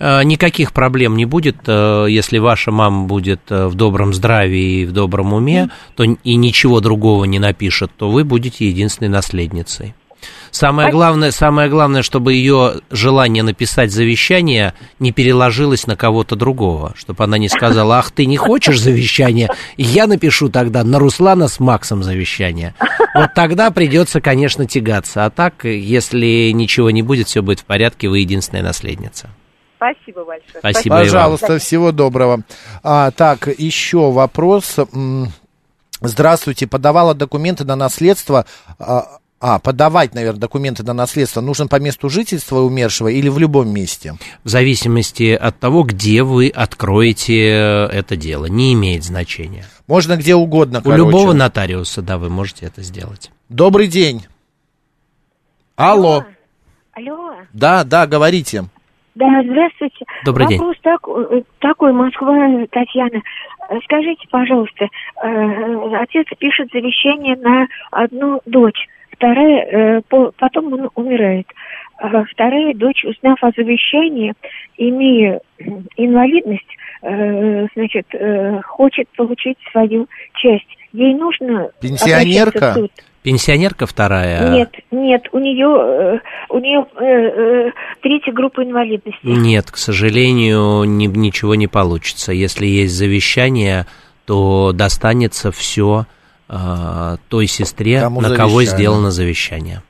Э, 0.00 0.24
Никаких 0.24 0.72
проблем 0.72 1.16
не 1.16 1.26
будет, 1.26 1.56
если 1.68 2.38
ваша 2.38 2.72
мама 2.72 3.06
будет 3.06 3.42
в 3.50 3.74
добром 3.76 4.12
здравии 4.14 4.80
и 4.80 4.84
в 4.86 4.92
добром 4.92 5.32
уме, 5.32 5.68
то 5.96 6.02
и 6.04 6.34
ничего 6.36 6.80
другого 6.80 7.24
не 7.24 7.38
напишет, 7.38 7.90
то 7.96 8.08
вы 8.10 8.24
будете 8.24 8.66
единственной 8.66 9.08
наследницей. 9.08 9.94
Самое 10.50 10.90
главное, 10.90 11.30
самое 11.30 11.68
главное, 11.68 12.02
чтобы 12.02 12.34
ее 12.34 12.80
желание 12.90 13.42
написать 13.42 13.92
завещание 13.92 14.74
не 14.98 15.12
переложилось 15.12 15.86
на 15.86 15.96
кого-то 15.96 16.36
другого, 16.36 16.92
чтобы 16.96 17.24
она 17.24 17.38
не 17.38 17.48
сказала, 17.48 17.98
ах, 17.98 18.10
ты 18.10 18.26
не 18.26 18.36
хочешь 18.36 18.80
завещание, 18.80 19.50
я 19.76 20.06
напишу 20.06 20.48
тогда 20.48 20.84
на 20.84 20.98
Руслана 20.98 21.48
с 21.48 21.60
Максом 21.60 22.02
завещание. 22.02 22.74
Вот 23.14 23.34
тогда 23.34 23.70
придется, 23.70 24.20
конечно, 24.20 24.66
тягаться. 24.66 25.24
А 25.24 25.30
так, 25.30 25.64
если 25.64 26.50
ничего 26.52 26.90
не 26.90 27.02
будет, 27.02 27.28
все 27.28 27.42
будет 27.42 27.60
в 27.60 27.64
порядке, 27.64 28.08
вы 28.08 28.20
единственная 28.20 28.62
наследница. 28.62 29.30
Спасибо 29.76 30.24
большое. 30.24 30.58
Спасибо. 30.58 30.96
Пожалуйста, 30.96 31.58
всего 31.58 31.90
доброго. 31.90 32.42
А, 32.82 33.10
так, 33.12 33.48
еще 33.58 34.10
вопрос. 34.10 34.76
Здравствуйте, 36.02 36.66
подавала 36.66 37.14
документы 37.14 37.64
на 37.64 37.76
наследство. 37.76 38.44
А, 38.78 39.19
а, 39.40 39.58
подавать, 39.58 40.14
наверное, 40.14 40.40
документы 40.40 40.82
на 40.82 40.92
наследство 40.92 41.40
нужно 41.40 41.66
по 41.66 41.80
месту 41.80 42.08
жительства 42.10 42.58
умершего 42.58 43.08
или 43.08 43.28
в 43.28 43.38
любом 43.38 43.72
месте? 43.72 44.14
В 44.44 44.48
зависимости 44.48 45.32
от 45.32 45.58
того, 45.58 45.82
где 45.82 46.22
вы 46.22 46.48
откроете 46.48 47.48
это 47.48 48.16
дело, 48.16 48.46
не 48.46 48.74
имеет 48.74 49.02
значения. 49.04 49.64
Можно 49.86 50.16
где 50.16 50.34
угодно, 50.34 50.80
У 50.80 50.82
короче. 50.82 50.98
любого 50.98 51.32
нотариуса, 51.32 52.02
да, 52.02 52.18
вы 52.18 52.28
можете 52.28 52.66
это 52.66 52.82
сделать. 52.82 53.30
Добрый 53.48 53.88
день. 53.88 54.26
Алло. 55.76 56.24
Алло. 56.92 57.34
Да, 57.52 57.84
да, 57.84 58.06
говорите. 58.06 58.64
Да, 59.14 59.26
здравствуйте. 59.42 60.04
Добрый 60.24 60.46
день. 60.46 60.58
Вопрос 60.58 60.76
так- 60.82 61.08
э, 61.08 61.42
такой, 61.58 61.92
Москва, 61.92 62.32
Татьяна. 62.70 63.22
Э, 63.68 63.74
Скажите, 63.84 64.26
пожалуйста, 64.30 64.84
э, 64.84 65.96
отец 66.00 66.26
пишет 66.38 66.68
завещание 66.72 67.36
на 67.36 67.66
одну 67.90 68.40
дочь, 68.46 68.86
вторая, 69.20 69.98
э, 69.98 70.00
по- 70.08 70.32
потом 70.38 70.72
он 70.72 70.90
умирает. 70.94 71.46
А 71.98 72.24
вторая 72.24 72.72
дочь, 72.74 73.04
узнав 73.04 73.36
о 73.44 73.50
завещании, 73.54 74.32
имея 74.78 75.40
м, 75.60 75.84
инвалидность, 75.98 76.64
э, 77.02 77.66
значит, 77.76 78.06
э, 78.14 78.60
хочет 78.62 79.06
получить 79.16 79.58
свою 79.70 80.06
часть. 80.34 80.66
Ей 80.94 81.14
нужно 81.14 81.70
Пенсионерка? 81.82 82.74
Пенсионерка 83.22 83.84
вторая? 83.84 84.50
Нет, 84.50 84.74
нет, 84.90 85.28
у 85.32 85.38
нее 85.38 86.20
у 86.48 86.58
нее 86.58 86.86
э, 86.96 87.04
э, 87.04 87.70
третья 88.00 88.32
группа 88.32 88.64
инвалидности. 88.64 89.18
Нет, 89.22 89.70
к 89.70 89.76
сожалению, 89.76 90.84
ни- 90.84 91.06
ничего 91.06 91.54
не 91.54 91.66
получится. 91.66 92.32
Если 92.32 92.64
есть 92.64 92.94
завещание, 92.94 93.84
то 94.26 94.72
достанется 94.72 95.52
все 95.52 96.06
той 97.28 97.46
сестре, 97.46 98.00
Кому 98.00 98.20
на 98.20 98.34
кого 98.34 98.48
завещание? 98.60 98.76
сделано 98.76 99.10
завещание. 99.10 99.82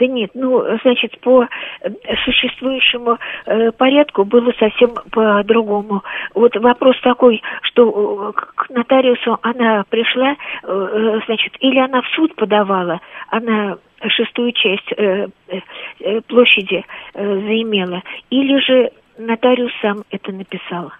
Да 0.00 0.06
нет, 0.06 0.30
ну, 0.32 0.64
значит, 0.82 1.20
по 1.20 1.44
э, 1.44 1.88
существующему 2.24 3.18
э, 3.44 3.70
порядку 3.72 4.24
было 4.24 4.50
совсем 4.58 4.94
по-другому. 5.12 6.02
Вот 6.34 6.56
вопрос 6.56 6.96
такой, 7.02 7.42
что 7.64 8.32
э, 8.34 8.40
к 8.56 8.70
нотариусу 8.70 9.38
она 9.42 9.84
пришла, 9.90 10.30
э, 10.30 10.36
э, 10.64 11.20
значит, 11.26 11.54
или 11.60 11.78
она 11.78 12.00
в 12.00 12.08
суд 12.16 12.34
подавала, 12.34 13.00
она 13.28 13.76
шестую 14.08 14.52
часть 14.52 14.90
э, 14.96 15.28
э, 15.48 15.60
э, 16.00 16.20
площади 16.22 16.82
э, 17.12 17.22
заимела, 17.22 18.02
или 18.30 18.58
же 18.58 18.90
нотариус 19.18 19.72
сам 19.82 20.04
это 20.10 20.32
написал. 20.32 20.92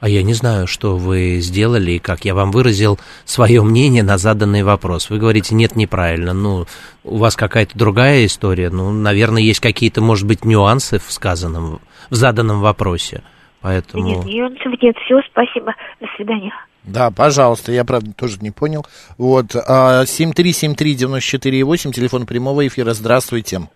А 0.00 0.08
я 0.08 0.22
не 0.22 0.32
знаю, 0.32 0.66
что 0.66 0.96
вы 0.96 1.38
сделали 1.40 1.92
и 1.92 1.98
как. 1.98 2.24
Я 2.24 2.34
вам 2.34 2.52
выразил 2.52 2.98
свое 3.24 3.62
мнение 3.62 4.02
на 4.02 4.16
заданный 4.16 4.62
вопрос. 4.62 5.10
Вы 5.10 5.18
говорите, 5.18 5.54
нет, 5.54 5.74
неправильно. 5.74 6.32
Ну, 6.32 6.66
у 7.02 7.16
вас 7.16 7.34
какая-то 7.34 7.76
другая 7.76 8.24
история. 8.26 8.70
Ну, 8.70 8.92
наверное, 8.92 9.42
есть 9.42 9.60
какие-то, 9.60 10.00
может 10.00 10.26
быть, 10.26 10.44
нюансы 10.44 10.98
в 10.98 11.10
сказанном, 11.10 11.80
в 12.10 12.14
заданном 12.14 12.60
вопросе. 12.60 13.22
Поэтому... 13.60 14.04
Нет, 14.04 14.24
нюансов 14.24 14.72
нет. 14.80 14.96
Все, 15.04 15.20
спасибо. 15.30 15.74
До 16.00 16.06
свидания. 16.16 16.52
Да, 16.84 17.10
пожалуйста, 17.10 17.72
я, 17.72 17.84
правда, 17.84 18.12
тоже 18.12 18.38
не 18.40 18.50
понял. 18.50 18.86
Вот, 19.18 19.54
а, 19.54 20.04
7373948, 20.04 21.92
телефон 21.92 22.24
прямого 22.24 22.66
эфира, 22.66 22.94
здравствуйте. 22.94 23.68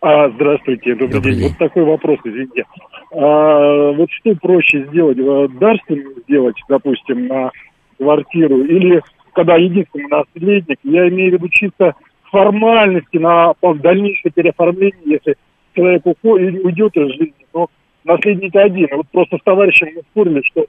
А, 0.00 0.28
здравствуйте, 0.30 0.94
добрый, 0.94 1.08
Добрый 1.08 1.32
день. 1.34 1.42
день. 1.42 1.48
Вот 1.50 1.58
такой 1.58 1.84
вопрос, 1.84 2.18
извините. 2.24 2.64
А, 3.12 3.92
вот 3.92 4.10
что 4.10 4.34
проще 4.36 4.84
сделать? 4.86 5.18
А, 5.18 5.48
Дарственную 5.48 6.16
сделать, 6.28 6.56
допустим, 6.68 7.26
на 7.26 7.50
квартиру, 7.98 8.58
или 8.62 9.02
когда 9.32 9.56
единственный 9.56 10.08
наследник, 10.08 10.78
я 10.82 11.08
имею 11.08 11.30
в 11.30 11.34
виду 11.34 11.48
чисто 11.48 11.94
формальности 12.30 13.16
на 13.16 13.54
дальнейшее 13.62 14.32
переоформление, 14.32 15.00
если 15.04 15.36
человек 15.74 16.04
уходит, 16.04 16.64
уйдет 16.64 16.96
из 16.96 17.12
жизни, 17.12 17.46
но 17.54 17.68
наследник 18.04 18.54
один. 18.54 18.88
Вот 18.92 19.06
просто 19.12 19.38
с 19.38 19.42
товарищем 19.42 19.88
мы 19.94 20.02
спорили, 20.10 20.42
что 20.42 20.66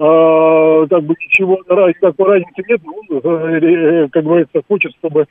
а, 0.00 0.86
как 0.86 1.02
бы 1.04 1.14
ничего, 1.20 1.58
никакой 1.68 2.26
разницы 2.26 2.62
нет, 2.68 2.80
но 2.84 2.92
он, 2.92 3.18
э, 3.18 3.58
э, 3.60 4.08
как 4.10 4.24
говорится, 4.24 4.62
хочет, 4.68 4.92
чтобы 4.98 5.26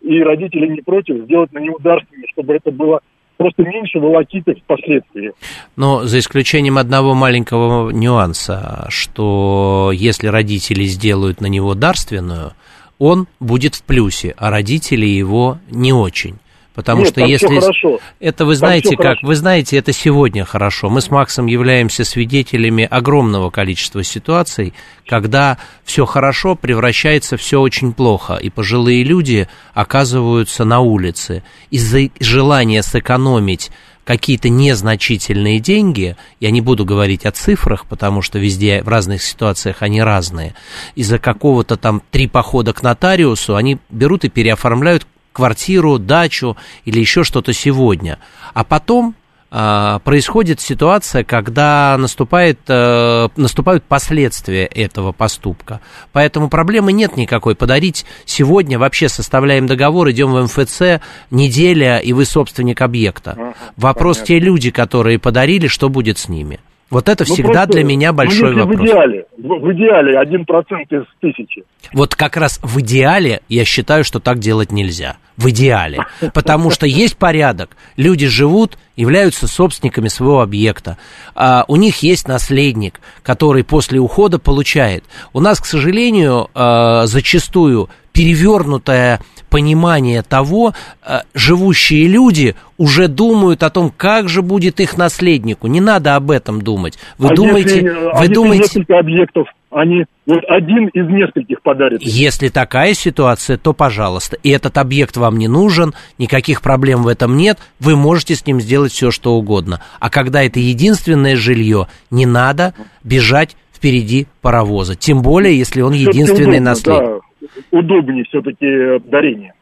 и 0.00 0.20
родители 0.22 0.66
не 0.66 0.82
против 0.82 1.24
сделать 1.24 1.52
на 1.52 1.58
него 1.58 1.78
дарственность, 1.78 2.32
чтобы 2.32 2.54
это 2.54 2.70
было 2.70 3.00
просто 3.36 3.62
меньше 3.62 3.98
волокиты 3.98 4.54
впоследствии. 4.54 5.32
Но 5.76 6.04
за 6.04 6.18
исключением 6.18 6.78
одного 6.78 7.14
маленького 7.14 7.90
нюанса, 7.90 8.86
что 8.88 9.90
если 9.94 10.28
родители 10.28 10.84
сделают 10.84 11.40
на 11.40 11.46
него 11.46 11.74
дарственную, 11.74 12.52
он 12.98 13.26
будет 13.40 13.74
в 13.74 13.82
плюсе, 13.82 14.34
а 14.38 14.50
родители 14.50 15.06
его 15.06 15.58
не 15.70 15.92
очень. 15.92 16.38
Потому 16.76 17.00
Нет, 17.00 17.08
что 17.08 17.24
если... 17.24 17.58
хорошо. 17.58 18.00
Это 18.20 18.44
вы 18.44 18.54
знаете 18.54 18.96
как? 18.96 19.06
хорошо. 19.06 19.26
Вы 19.26 19.34
знаете, 19.34 19.78
это 19.78 19.92
сегодня 19.94 20.44
хорошо. 20.44 20.90
Мы 20.90 21.00
с 21.00 21.10
Максом 21.10 21.46
являемся 21.46 22.04
свидетелями 22.04 22.84
огромного 22.84 23.48
количества 23.48 24.04
ситуаций, 24.04 24.74
когда 25.06 25.56
все 25.84 26.04
хорошо 26.04 26.54
превращается 26.54 27.38
все 27.38 27.62
очень 27.62 27.94
плохо, 27.94 28.34
и 28.34 28.50
пожилые 28.50 29.04
люди 29.04 29.48
оказываются 29.72 30.66
на 30.66 30.80
улице. 30.80 31.42
Из-за 31.70 32.10
желания 32.20 32.82
сэкономить 32.82 33.70
какие-то 34.04 34.50
незначительные 34.50 35.60
деньги, 35.60 36.14
я 36.40 36.50
не 36.50 36.60
буду 36.60 36.84
говорить 36.84 37.24
о 37.24 37.30
цифрах, 37.30 37.86
потому 37.86 38.20
что 38.20 38.38
везде 38.38 38.82
в 38.82 38.88
разных 38.88 39.22
ситуациях 39.22 39.78
они 39.80 40.02
разные, 40.02 40.54
из-за 40.94 41.18
какого-то 41.18 41.78
там 41.78 42.02
три 42.10 42.28
похода 42.28 42.74
к 42.74 42.82
нотариусу 42.82 43.56
они 43.56 43.78
берут 43.88 44.24
и 44.24 44.28
переоформляют 44.28 45.06
квартиру, 45.36 45.98
дачу 45.98 46.56
или 46.86 46.98
еще 46.98 47.22
что-то 47.22 47.52
сегодня. 47.52 48.18
А 48.54 48.64
потом 48.64 49.14
а, 49.50 49.98
происходит 49.98 50.62
ситуация, 50.62 51.24
когда 51.24 51.94
наступает, 51.98 52.58
э, 52.68 53.28
наступают 53.36 53.84
последствия 53.84 54.64
этого 54.64 55.12
поступка. 55.12 55.82
Поэтому 56.12 56.48
проблемы 56.48 56.92
нет 56.92 57.18
никакой. 57.18 57.54
Подарить 57.54 58.06
сегодня, 58.24 58.78
вообще 58.78 59.10
составляем 59.10 59.66
договор, 59.66 60.10
идем 60.10 60.32
в 60.32 60.42
МФЦ, 60.44 61.02
неделя, 61.30 61.98
и 61.98 62.14
вы 62.14 62.24
собственник 62.24 62.80
объекта. 62.80 63.54
Вопрос 63.76 64.16
понятно. 64.16 64.34
те 64.34 64.40
люди, 64.40 64.70
которые 64.70 65.18
подарили, 65.18 65.68
что 65.68 65.90
будет 65.90 66.16
с 66.16 66.30
ними? 66.30 66.60
Вот 66.88 67.08
это 67.08 67.24
Ну, 67.26 67.34
всегда 67.34 67.52
просто, 67.52 67.72
для 67.72 67.84
меня 67.84 68.12
ну, 68.12 68.18
большой 68.18 68.50
если 68.50 68.60
вопрос. 68.60 68.78
В 68.78 68.84
идеале, 68.84 69.26
в, 69.36 69.48
в 69.48 69.72
идеале 69.72 70.18
один 70.18 70.44
процент 70.44 70.92
из 70.92 71.02
тысячи. 71.20 71.64
Вот 71.92 72.14
как 72.14 72.36
раз 72.36 72.60
в 72.62 72.80
идеале 72.80 73.40
я 73.48 73.64
считаю, 73.64 74.04
что 74.04 74.20
так 74.20 74.38
делать 74.38 74.70
нельзя. 74.70 75.16
В 75.36 75.50
идеале. 75.50 76.06
Потому 76.32 76.70
что 76.70 76.86
есть 76.86 77.16
порядок. 77.16 77.76
Люди 77.96 78.26
живут, 78.26 78.78
являются 78.94 79.48
собственниками 79.48 80.08
своего 80.08 80.40
объекта. 80.40 80.96
А, 81.34 81.64
у 81.66 81.76
них 81.76 82.02
есть 82.02 82.28
наследник, 82.28 83.00
который 83.22 83.64
после 83.64 83.98
ухода 83.98 84.38
получает. 84.38 85.04
У 85.32 85.40
нас, 85.40 85.60
к 85.60 85.66
сожалению, 85.66 86.48
а, 86.54 87.06
зачастую 87.06 87.90
перевернутое 88.12 89.20
понимание 89.48 90.22
того, 90.22 90.74
а, 91.02 91.22
живущие 91.34 92.08
люди 92.08 92.54
уже 92.78 93.08
думают 93.08 93.62
о 93.62 93.70
том, 93.70 93.92
как 93.96 94.28
же 94.28 94.42
будет 94.42 94.80
их 94.80 94.96
наследнику. 94.96 95.66
Не 95.66 95.80
надо 95.80 96.14
об 96.16 96.30
этом 96.30 96.60
думать. 96.60 96.98
Вы 97.18 97.28
а 97.30 97.34
думаете, 97.34 97.76
если, 97.76 97.88
а 97.88 98.16
вы 98.16 98.22
если 98.22 98.34
думаете, 98.34 98.62
несколько 98.62 98.98
объектов, 98.98 99.48
они 99.70 100.04
вот 100.26 100.40
один 100.48 100.88
из 100.88 101.08
нескольких 101.08 101.62
подарит. 101.62 102.00
если 102.02 102.48
такая 102.48 102.94
ситуация, 102.94 103.56
то 103.56 103.72
пожалуйста. 103.72 104.36
И 104.42 104.50
этот 104.50 104.78
объект 104.78 105.16
вам 105.16 105.38
не 105.38 105.48
нужен, 105.48 105.94
никаких 106.18 106.62
проблем 106.62 107.02
в 107.02 107.08
этом 107.08 107.36
нет, 107.36 107.58
вы 107.80 107.96
можете 107.96 108.34
с 108.34 108.46
ним 108.46 108.60
сделать 108.60 108.92
все, 108.92 109.10
что 109.10 109.34
угодно. 109.34 109.82
А 110.00 110.10
когда 110.10 110.42
это 110.42 110.60
единственное 110.60 111.36
жилье, 111.36 111.88
не 112.10 112.26
надо 112.26 112.74
бежать 113.04 113.56
впереди 113.72 114.26
паровоза. 114.40 114.96
Тем 114.96 115.22
более, 115.22 115.56
если 115.56 115.82
он 115.82 115.92
единственный 115.92 116.60
наследник. 116.60 117.06
да. 117.06 117.25
Удобнее 117.70 118.24
все-таки 118.24 118.98
дарение. 119.08 119.52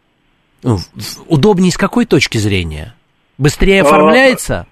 Ну, 0.62 0.78
Удобнее 1.28 1.70
с 1.72 1.76
какой 1.76 2.06
точки 2.06 2.38
зрения? 2.38 2.94
Быстрее 3.38 3.82
А, 3.82 3.84
оформляется? 3.86 4.66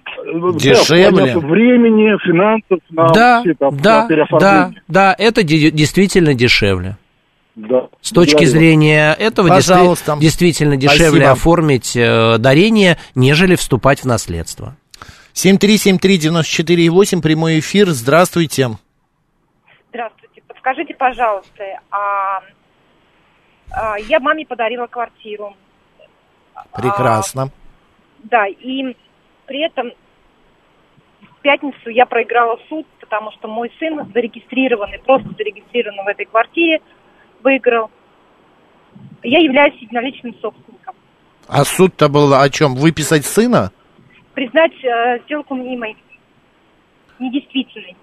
Дешевле. 0.55 1.33
Да, 1.33 1.39
времени, 1.39 2.17
финансов 2.25 2.79
на 2.89 3.07
Да, 3.09 3.41
все 3.41 3.53
там, 3.55 3.77
да, 3.77 3.95
на 3.95 4.01
да, 4.01 4.07
переоформление. 4.07 4.81
да, 4.87 5.15
это 5.17 5.43
де- 5.43 5.69
действительно 5.71 6.33
дешевле. 6.33 6.97
Да. 7.55 7.87
С 8.01 8.09
точки 8.11 8.45
зрения 8.45 9.13
этого 9.19 9.49
действи- 9.49 9.73
Пожалуйста. 9.73 10.17
действительно 10.19 10.75
дешевле 10.77 11.07
Спасибо. 11.25 11.31
оформить 11.31 11.95
э, 11.95 12.37
дарение, 12.39 12.97
нежели 13.13 13.55
вступать 13.55 13.99
в 13.99 14.05
наследство. 14.05 14.75
7373948, 15.33 17.21
прямой 17.21 17.59
эфир, 17.59 17.89
здравствуйте. 17.89 18.69
Здравствуйте. 19.89 20.41
Подскажите, 20.47 20.93
пожалуйста, 20.95 21.63
а, 21.91 22.39
я 24.07 24.19
маме 24.19 24.45
подарила 24.45 24.87
квартиру. 24.87 25.55
Прекрасно. 26.73 27.49
Да, 28.19 28.47
и 28.47 28.95
при 29.45 29.65
этом 29.65 29.91
в 31.21 31.41
пятницу 31.41 31.89
я 31.89 32.05
проиграла 32.05 32.57
суд, 32.69 32.85
потому 32.99 33.31
что 33.31 33.47
мой 33.47 33.71
сын 33.79 34.11
зарегистрированный, 34.13 34.99
просто 34.99 35.29
зарегистрированный 35.37 36.03
в 36.03 36.07
этой 36.07 36.25
квартире, 36.25 36.81
выиграл. 37.43 37.91
Я 39.23 39.39
являюсь 39.39 39.75
единоличным 39.81 40.35
собственником. 40.41 40.95
А 41.47 41.65
суд-то 41.65 42.07
был 42.07 42.33
о 42.33 42.49
чем? 42.49 42.75
Выписать 42.75 43.25
сына? 43.25 43.71
Признать 44.33 44.73
э, 44.83 45.19
сделку 45.25 45.55
мнимой, 45.55 45.97
недействительной. 47.19 47.95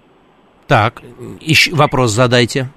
Так, 0.67 1.01
еще 1.39 1.73
вопрос 1.73 2.11
задайте. 2.11 2.69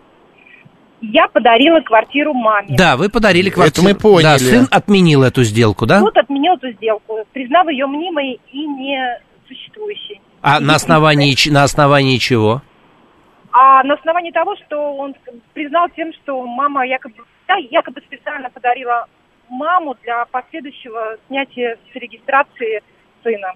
Я 1.12 1.28
подарила 1.28 1.80
квартиру 1.80 2.32
маме. 2.34 2.76
Да, 2.76 2.96
вы 2.96 3.08
подарили 3.08 3.48
Это 3.48 3.54
квартиру. 3.56 3.86
мы 3.88 3.94
поняли. 3.94 4.22
Да, 4.22 4.38
сын 4.38 4.68
отменил 4.70 5.22
эту 5.22 5.42
сделку, 5.44 5.86
да? 5.86 6.00
Суд 6.00 6.16
отменил 6.16 6.54
эту 6.54 6.70
сделку, 6.72 7.18
признав 7.32 7.68
ее 7.68 7.86
мнимой 7.86 8.40
и 8.52 8.66
несуществующей. 8.66 10.20
А 10.42 10.60
на 10.60 10.74
основании, 10.74 11.32
ч- 11.34 11.50
на 11.50 11.62
основании 11.64 12.18
чего? 12.18 12.62
А 13.52 13.82
на 13.84 13.94
основании 13.94 14.30
того, 14.32 14.56
что 14.56 14.94
он 14.96 15.14
признал 15.52 15.88
тем, 15.96 16.12
что 16.22 16.44
мама 16.46 16.86
якобы, 16.86 17.14
да, 17.46 17.54
якобы 17.70 18.00
специально 18.06 18.50
подарила 18.50 19.06
маму 19.48 19.96
для 20.02 20.24
последующего 20.26 21.16
снятия 21.28 21.76
с 21.92 21.96
регистрации 21.96 22.82
сына. 23.22 23.52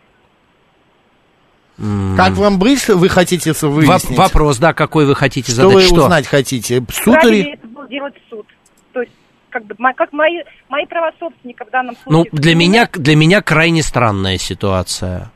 Как 2.16 2.32
вам 2.32 2.58
быть, 2.58 2.86
вы 2.88 3.08
хотите 3.08 3.54
с- 3.54 3.62
воп- 3.62 3.68
выяснить? 3.70 4.18
Вопрос, 4.18 4.58
да, 4.58 4.72
какой 4.72 5.06
вы 5.06 5.14
хотите 5.14 5.52
Что 5.52 5.62
задать? 5.62 5.74
вы 5.74 5.82
что? 5.82 5.94
узнать 6.04 6.26
хотите? 6.26 6.82
Суд 6.92 7.24
или... 7.24 7.42
ли 7.42 7.52
это 7.54 7.66
был 7.68 7.86
делать 7.88 8.14
суд? 8.28 8.46
То 8.92 9.00
есть, 9.02 9.12
как 9.50 9.64
бы, 9.64 9.74
как 9.96 10.12
мои, 10.12 10.38
мои 10.68 10.84
права 10.86 11.12
собственника 11.20 11.64
в 11.64 11.70
данном 11.70 11.94
Ну, 12.06 12.22
случае. 12.24 12.30
для 12.32 12.54
меня, 12.56 12.88
для 12.92 13.14
меня 13.16 13.40
крайне 13.42 13.82
странная 13.84 14.38
ситуация. 14.38 15.30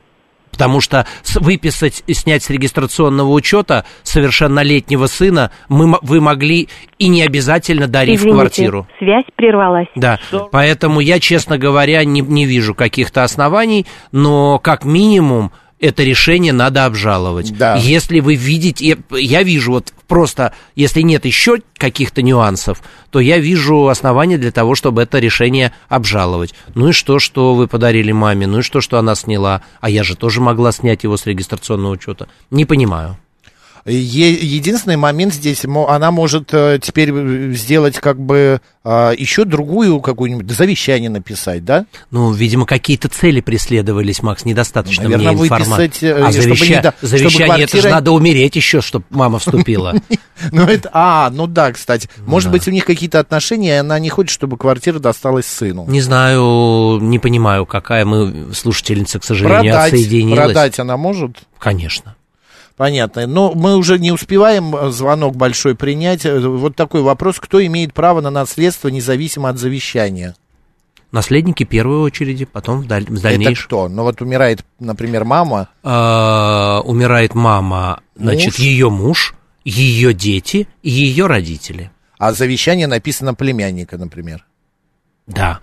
Потому 0.51 0.81
что 0.81 1.07
выписать 1.35 2.03
и 2.05 2.13
снять 2.13 2.43
с 2.43 2.49
регистрационного 2.51 3.29
учета 3.31 3.85
совершеннолетнего 4.03 5.07
сына 5.07 5.49
мы, 5.67 5.97
вы 6.03 6.21
могли 6.21 6.69
и 6.99 7.07
не 7.07 7.23
обязательно 7.23 7.87
дарив 7.87 8.19
Извините, 8.19 8.35
квартиру. 8.37 8.87
связь 8.99 9.25
прервалась. 9.35 9.87
Да, 9.95 10.19
поэтому 10.51 10.99
я, 10.99 11.19
честно 11.19 11.57
говоря, 11.57 12.05
не, 12.05 12.21
не 12.21 12.45
вижу 12.45 12.75
каких-то 12.75 13.23
оснований, 13.23 13.87
но 14.11 14.59
как 14.59 14.85
минимум 14.85 15.51
это 15.83 16.03
решение 16.03 16.53
надо 16.53 16.85
обжаловать. 16.85 17.55
Да. 17.57 17.75
Если 17.75 18.21
вы 18.21 18.35
видите, 18.35 18.85
я, 18.85 18.97
я 19.17 19.43
вижу 19.43 19.73
вот 19.73 19.93
просто, 20.07 20.53
если 20.75 21.01
нет 21.01 21.25
еще 21.25 21.57
каких-то 21.75 22.21
нюансов, 22.21 22.81
то 23.09 23.19
я 23.19 23.37
вижу 23.37 23.87
основания 23.89 24.37
для 24.37 24.51
того, 24.51 24.75
чтобы 24.75 25.01
это 25.01 25.19
решение 25.19 25.73
обжаловать. 25.89 26.53
Ну 26.73 26.89
и 26.89 26.91
что, 26.93 27.19
что 27.19 27.53
вы 27.53 27.67
подарили 27.67 28.13
маме, 28.13 28.47
ну 28.47 28.59
и 28.59 28.61
что, 28.61 28.79
что 28.79 28.97
она 28.97 29.13
сняла, 29.15 29.61
а 29.81 29.89
я 29.89 30.03
же 30.03 30.15
тоже 30.15 30.39
могла 30.39 30.71
снять 30.71 31.03
его 31.03 31.17
с 31.17 31.25
регистрационного 31.25 31.91
учета. 31.91 32.29
Не 32.49 32.63
понимаю. 32.63 33.17
Единственный 33.85 34.95
момент 34.97 35.33
здесь, 35.33 35.65
она 35.65 36.11
может 36.11 36.53
э, 36.53 36.79
теперь 36.81 37.11
э, 37.11 37.51
сделать 37.53 37.99
как 37.99 38.17
бы 38.19 38.61
а, 38.85 39.11
еще 39.11 39.45
другую 39.45 40.01
какую-нибудь, 40.01 40.49
завещание 40.51 41.09
написать, 41.09 41.63
да? 41.63 41.85
Ну, 42.11 42.31
видимо, 42.31 42.65
какие-то 42.65 43.07
цели 43.07 43.39
преследовались, 43.39 44.21
Макс, 44.21 44.43
недостаточно 44.43 45.03
Наверное, 45.03 45.31
мне 45.31 45.43
информации. 45.43 45.91
э, 46.01 46.21
А 46.23 46.31
чтобы 46.31 46.47
завеща- 46.55 46.69
не 46.75 46.81
да- 46.81 46.93
чтобы 46.97 47.07
завещание, 47.07 47.63
это 47.63 47.77
же 47.77 47.81
квартира- 47.83 47.89
надо 47.91 48.11
умереть 48.11 48.55
еще, 48.57 48.81
чтобы 48.81 49.05
мама 49.09 49.39
вступила. 49.39 49.93
Ну 50.51 50.63
это, 50.63 50.89
а, 50.91 51.29
ну 51.29 51.47
да, 51.47 51.71
кстати. 51.71 52.09
Может 52.25 52.51
быть, 52.51 52.67
у 52.67 52.71
них 52.71 52.83
какие-то 52.83 53.19
отношения, 53.19 53.75
и 53.75 53.79
она 53.79 53.97
не 53.99 54.09
хочет, 54.09 54.31
чтобы 54.31 54.57
квартира 54.57 54.99
досталась 54.99 55.45
сыну. 55.45 55.85
Не 55.87 56.01
знаю, 56.01 56.99
не 57.01 57.19
понимаю, 57.19 57.65
какая 57.65 58.03
мы 58.03 58.53
слушательница, 58.53 59.19
к 59.19 59.23
сожалению, 59.23 59.79
отсоединилась. 59.79 60.37
продать 60.39 60.79
она 60.79 60.97
может? 60.97 61.37
Конечно. 61.59 62.15
Понятно. 62.75 63.27
Но 63.27 63.53
мы 63.53 63.75
уже 63.77 63.99
не 63.99 64.11
успеваем 64.11 64.75
э, 64.75 64.89
звонок 64.89 65.35
большой 65.35 65.75
принять. 65.75 66.25
Э, 66.25 66.39
Вот 66.39 66.75
такой 66.75 67.01
вопрос. 67.01 67.39
Кто 67.39 67.63
имеет 67.65 67.93
право 67.93 68.19
на 68.21 68.31
наследство 68.31 68.87
независимо 68.87 69.49
от 69.49 69.57
завещания? 69.59 70.35
Наследники 71.11 71.63
в 71.63 71.67
первой 71.67 71.97
очереди, 71.97 72.45
потом 72.45 72.81
в, 72.81 72.87
даль- 72.87 73.05
в 73.05 73.13
Это 73.13 73.21
дальнейшем. 73.23 73.65
кто? 73.67 73.87
Ну 73.87 74.01
вот 74.01 74.19
умирает, 74.21 74.65
например, 74.79 75.23
мама. 75.25 75.69
А, 75.83 76.81
умирает 76.83 77.35
мама, 77.35 78.01
значит, 78.15 78.53
Муж? 78.57 78.59
ее 78.59 78.89
муж, 78.89 79.35
ее 79.63 80.13
дети 80.15 80.67
и 80.81 80.89
ее 80.89 81.27
родители. 81.27 81.91
А 82.17 82.33
завещание 82.33 82.87
написано 82.87 83.35
племянника, 83.35 83.99
например. 83.99 84.45
Да. 85.27 85.59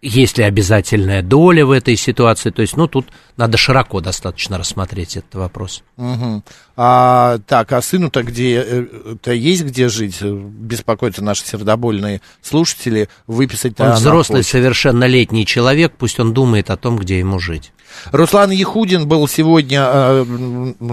Есть 0.00 0.38
ли 0.38 0.44
обязательная 0.44 1.20
доля 1.20 1.66
в 1.66 1.72
этой 1.72 1.96
ситуации? 1.96 2.50
То 2.50 2.62
есть, 2.62 2.76
ну, 2.76 2.86
тут 2.86 3.08
надо 3.36 3.58
широко 3.58 4.00
достаточно 4.00 4.56
рассмотреть 4.56 5.16
этот 5.16 5.34
вопрос. 5.34 5.82
Мгм. 5.96 6.44
А, 6.76 7.38
так, 7.46 7.72
а 7.72 7.82
сыну-то 7.82 8.22
где, 8.22 8.64
э, 8.64 9.34
есть 9.34 9.64
где 9.64 9.88
жить? 9.88 10.22
Беспокоятся 10.22 11.24
наши 11.24 11.44
сердобольные 11.44 12.20
слушатели. 12.40 13.08
Выписать 13.26 13.80
Он 13.80 13.92
взрослый, 13.92 14.44
совершеннолетний 14.44 15.44
человек, 15.44 15.92
пусть 15.98 16.20
он 16.20 16.32
думает 16.32 16.70
о 16.70 16.76
том, 16.76 16.96
где 16.96 17.18
ему 17.18 17.40
жить. 17.40 17.72
Руслан 18.12 18.50
Яхудин 18.50 19.06
был 19.08 19.26
сегодня 19.28 19.82
э, 19.86 20.24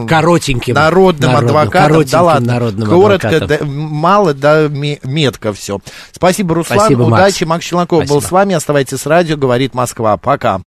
Коротеньким. 0.07 0.75
народным 0.75 1.31
Народным, 1.31 1.57
адвокатом. 1.57 1.87
коротеньким 1.89 2.11
Да 2.11 2.21
ладно, 2.23 2.53
народным 2.53 2.89
коротко, 2.89 3.27
адвокатом. 3.29 3.57
да, 3.59 3.65
мало, 3.65 4.33
да, 4.33 4.67
ме- 4.67 4.99
метко 5.03 5.53
все. 5.53 5.79
Спасибо, 6.11 6.55
Руслан, 6.55 6.79
Спасибо, 6.79 7.07
Макс. 7.07 7.21
удачи. 7.23 7.43
Макс 7.43 7.65
Челноков 7.65 7.99
был 8.01 8.05
Спасибо. 8.07 8.27
с 8.27 8.31
вами. 8.31 8.55
Оставайтесь 8.55 8.99
с 8.99 9.05
радио, 9.05 9.37
говорит 9.37 9.73
Москва. 9.73 10.17
Пока. 10.17 10.59